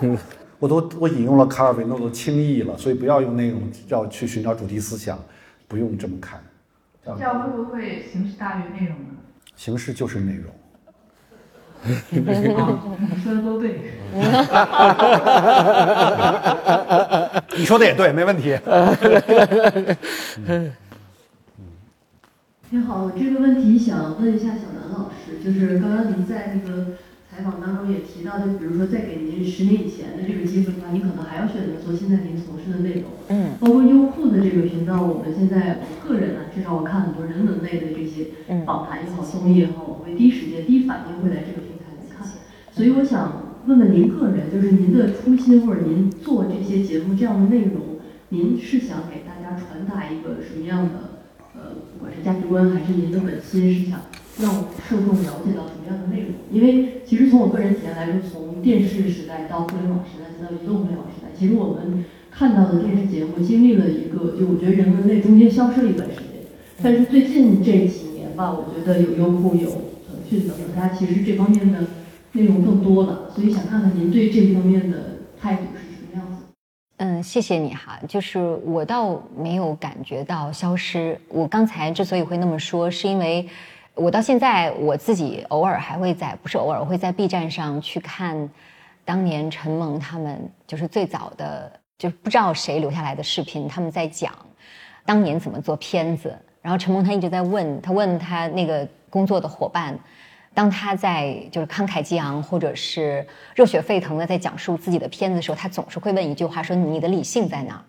[0.58, 5.18] 我都我引用了卡尔维诺的轻易了，所以不要用那种要去寻找主题思想，
[5.66, 6.40] 不用这么看。
[7.04, 9.16] 这样会不会形式大于内容呢？
[9.56, 10.44] 形式就是内容。
[13.24, 13.80] 说的都对。
[17.58, 18.56] 你说的也对，没问题。
[22.72, 26.96] 您好，我这个问题想问一下小南老师，就是刚刚您在那个
[27.28, 33.12] 采访当中也提到，就比如说再给您十年以前的这个机会的话，您可能还要选择做现在您从事的内容。
[33.28, 38.28] 嗯包括优酷的这个频道，我们现在我个人呢，至少我看很多人文类的这些
[38.64, 42.26] 访谈也好、综艺也好，我会第一时间、第一反应会来这个平台来看。
[42.72, 48.00] 所以我想问问您个人，就是您的初心或者您做这些节目这样的内容，
[48.30, 51.11] 您是想给大家传达一个什么样的
[52.02, 54.02] 管是价值观还是您的本心是想
[54.40, 54.50] 让
[54.88, 56.34] 受众了解到什么样的内容？
[56.50, 66.26] 因为其实从我个人体验来说，从电视时代到互联网时代，再到移动互联网时代，其实我们看到的电视节目经历了一个，就我觉得人文类中间消失了一段时间。
[66.82, 71.78] 但是最近这几年吧，我觉得有优酷、有腾讯等等，大家其实这方面的
[72.32, 75.62] 内容更多了，所以想看看您对这方面的态度。
[77.04, 77.98] 嗯，谢谢你哈。
[78.06, 81.20] 就是我倒没有感觉到消失。
[81.28, 83.44] 我刚才之所以会那么说，是因为
[83.94, 88.48] 我到现在我自己偶尔还会在，不是偶尔，会在 B 站上去看
[89.04, 94.32] 当年陈萌他们就是最早的，就不知道谁留下来的视频，他们在讲
[95.04, 96.32] 当年怎么做片子。
[96.60, 99.98] 然后陈萌他一直在问他问他那个工作的伙伴，
[100.54, 107.82] 当他在就是慷慨激昂或者是热血沸腾的在讲述自己的片子的时候，他总是会问一句话说：“你的理性在哪？”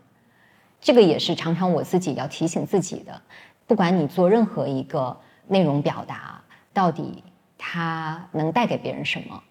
[0.80, 3.22] 这个也是常常我自己要提醒自己的。
[3.68, 6.41] 不管你做任何一个内容表达，
[6.74, 7.24] 到底
[7.57, 9.41] 它能带给别人什么，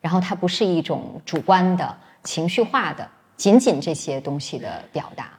[0.00, 5.30] 然后它不是一种主观的情绪化的仅仅这些东西的表达，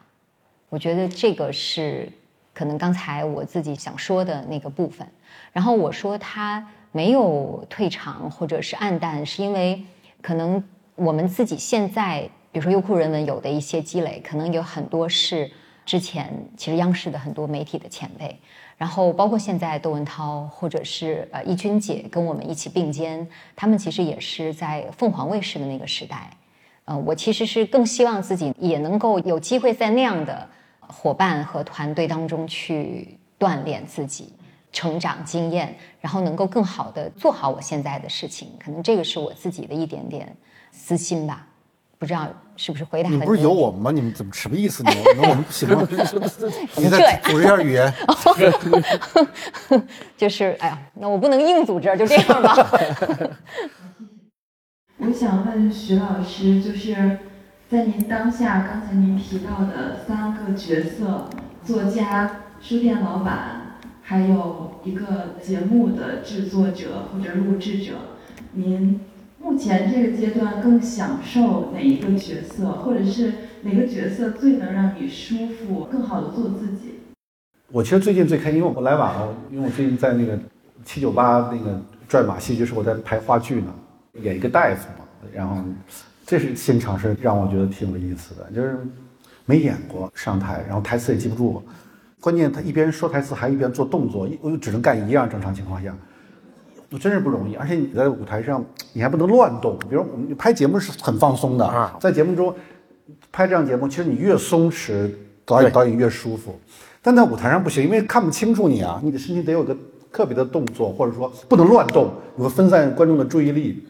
[0.69, 2.11] 我觉得这个是。
[2.55, 5.07] 可能刚才我自己想说的那个部分，
[5.51, 6.63] 然后我说他
[6.93, 9.83] 没有退场或者是暗淡，是因为
[10.21, 10.63] 可能
[10.95, 12.21] 我们自己现在，
[12.53, 15.51] 比如说优酷人文有的一些积累，可能有很多是
[15.85, 18.39] 之前其实央视的很多媒体的前辈，
[18.77, 23.27] 然后包括现在窦文涛或者是呃易君姐跟我们一起并肩，
[23.57, 26.29] 他们其实也是在凤凰卫视的那个时代，
[26.85, 30.47] 呃，我其实是更希望自己也能够有机会在那样的。
[30.85, 34.31] 伙伴和团队当中去锻炼自己、
[34.73, 38.49] 成长经验，然后能够更好的做好我现在的事情。
[38.59, 40.35] 可能这个是我自己的一点点
[40.71, 41.47] 私心吧，
[41.97, 43.09] 不知道是不是回答。
[43.09, 43.91] 你不是有我们吗？
[43.91, 44.83] 你们怎么什么意思？
[44.83, 45.87] 你们我们不行吗？
[46.75, 47.93] 你再组织一下语言。
[50.17, 52.69] 就是哎呀，那我不能硬组织，就这样吧。
[54.97, 57.19] 我想问徐老师，就是。
[57.69, 61.27] 在您当下刚才您提到的三个角色——
[61.65, 63.62] 作家、书店老板，
[64.03, 67.93] 还有一个节目的制作者或者录制者，
[68.51, 68.99] 您
[69.39, 76.99] 目前这个阶段更享受哪一个角色，或者是哪个角色最能让你舒服、更好的做自己？
[77.71, 80.37] 我其实最近最开心，因为我来晚了，因为我最近在那个
[80.83, 83.73] 七九八那个转马戏，就是我在拍话剧呢，
[84.21, 85.63] 演一个大夫嘛，然后。
[86.25, 88.49] 这是新尝试，让我觉得挺有意思的。
[88.55, 88.77] 就是
[89.45, 91.61] 没演过上台，然后台词也记不住，
[92.23, 95.29] 关键他一边说台词还一边做动作，我又只能干一样。
[95.29, 95.93] 正常情况下，
[96.89, 97.55] 我真是不容易。
[97.55, 98.63] 而且你在舞台上，
[98.93, 99.77] 你还不能乱动。
[99.89, 102.55] 比如我们拍节目是很放松的，在节目中
[103.29, 105.11] 拍这样节目，其实你越松弛，
[105.43, 106.57] 导演导演越舒服。
[107.01, 109.75] 但在舞台上不行，因为看不清楚你啊，你的身体得有个
[110.09, 113.85] 特别的动作，或者说不能乱动，你会分散观众的注意力，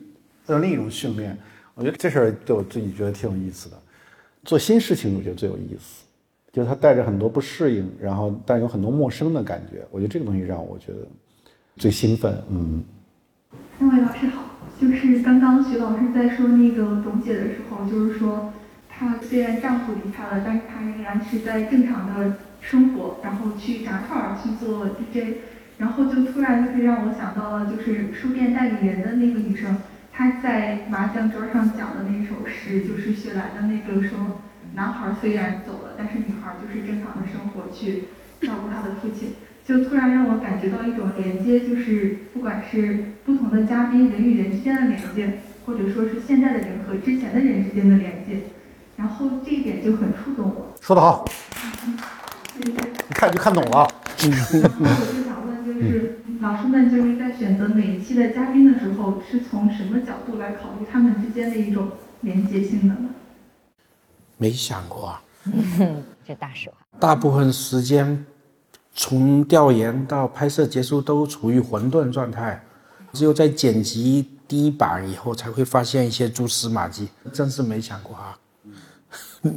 [0.47, 1.37] 这是另一种训练。
[1.75, 3.77] 我觉得这事儿对我自己觉得挺有意思的，
[4.43, 6.02] 做新事情我觉得最有意思，
[6.53, 9.83] 就是它带着很多不适应，然后但有很多陌生的感觉。
[9.89, 10.99] 我觉得这个东西让我觉得
[11.77, 12.31] 最兴奋。
[12.47, 12.83] 嗯，
[13.79, 14.43] 三位老师好，
[14.79, 18.53] 就是刚刚徐老师在说那个董姐的时候，就是说
[18.87, 25.37] 她虽然丈夫离开了，但是她仍然是在正常的生活，然后去炸串去做 DJ，
[25.79, 29.75] 然后就突然就是让我想到了就是书店代理人的那个女生。
[30.11, 34.19] 她在麻将桌上讲的那首诗，就是雪莱的那个说
[34.75, 38.05] ：“男孩虽然走了，但是女孩就是正常的生活去
[38.41, 48.41] 照顾她的父亲。”就突然让我感觉到一种连接，就是不管是不同的嘉宾人与人之间的连接，或者说是现在的人和之前的人之间的连接，
[48.97, 50.75] 然后这一点就很触动我。
[50.81, 51.23] 说得好，
[52.57, 52.73] 你
[53.13, 53.87] 看就看懂了。
[54.07, 54.31] 我就
[55.23, 56.19] 想问，就是。
[56.41, 63.11] 老师们就是在选择每一期的嘉宾的时候，是从什么角度来考虑他们之间的一种连接性的呢？
[64.37, 65.22] 没想过啊，
[66.25, 66.75] 这大实话。
[66.99, 68.25] 大部分时间，
[68.93, 72.63] 从调研到拍摄结束都处于混沌状态，
[73.11, 78.37] 只有在剪辑第一版以后才会发现一些蛛丝马迹，真是没想过啊。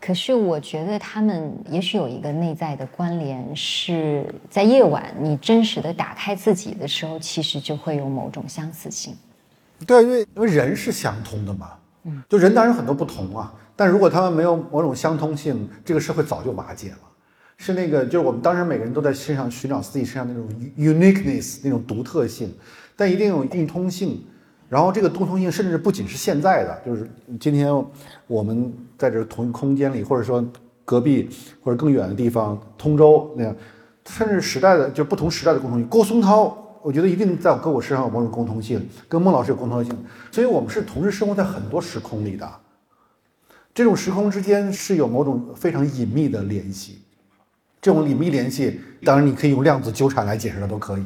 [0.00, 9.16] 可是我觉得他们也许有一个内在的关联，是在夜晚你真实的打开自己的时候，其实就会有某种相似性。
[9.84, 11.72] 对，因为因为人是相通的嘛，
[12.04, 16.98] 嗯，就人当然很多不同啊，但如果他们没有某种相通性，这个社会早就瓦解了。
[17.58, 20.46] 是那个，就是我们当时每个人都在身上寻找自己身上那种
[20.76, 22.52] uniqueness 那种独特性，
[22.96, 24.22] 但一定有共通性。
[24.68, 27.08] 然后这个共通性甚至不仅是现在的，就是
[27.38, 27.72] 今天
[28.26, 30.44] 我们在这同一空间里，或者说
[30.84, 31.30] 隔壁
[31.62, 33.56] 或者更远的地方，通州那样，
[34.08, 35.88] 甚至时代的就不同时代的共同性。
[35.88, 39.96] 郭松涛我觉得一定在我跟我身上有某种共通性，跟孟老师有共通性，
[40.30, 42.50] 所以我们是同时生活在很多时空里的。
[43.76, 46.98] 这种时空之间是有某种非常隐秘的联系，
[47.78, 51.04] 这种隐秘联系，当然你可以用量子纠缠来解释的都可以。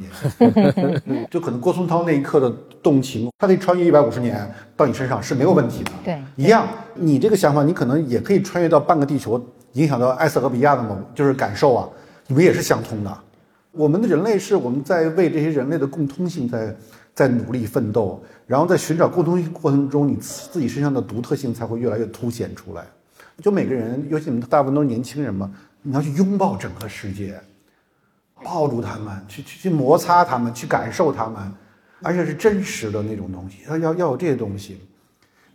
[1.28, 2.48] 就可能郭松涛那一刻的
[2.80, 5.90] 动情，他可以穿越一百五十年到你身上是没有问题的。
[6.04, 6.64] 对，一样，
[6.94, 11.88] 你这个想法，你可能也可以穿越到半个地球，影响到埃塞俄比亚的某就是感受啊，
[12.28, 13.18] 你们也是相通的。
[13.72, 16.72] 我们的人类是我们在为这些人类的共通性在
[17.20, 22.82] 在努力奋斗，然后在寻找共同性过程中，你自己身上的独特性才会越来越凸显出来。
[23.42, 25.52] 就每个人，尤其你们大部分都是年轻人嘛，
[25.82, 27.38] 你要去拥抱整个世界，
[28.42, 31.52] 抱住他们，去去去摩擦他们，去感受他们，
[32.00, 34.80] 而且是真实的那种东西，要要要有这些东西，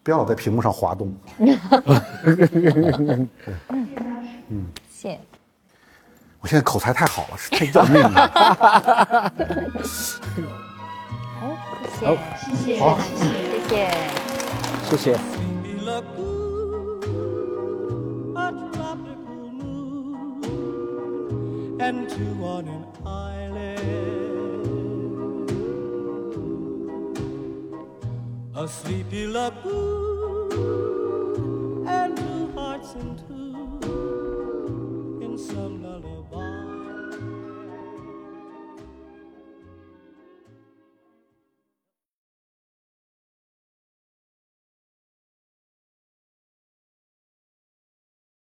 [0.03, 1.11] 不要老在屏幕上滑动。
[4.49, 5.19] 嗯，谢。
[6.41, 9.33] 我现在口才太好了，是太要命了。
[12.01, 13.23] 好，谢谢，好，谢
[13.69, 13.73] 谢，
[14.89, 15.15] 谢谢。
[21.77, 23.75] and two on an island.
[28.55, 30.49] A sleepy lagoon
[31.87, 33.44] and two hearts in two.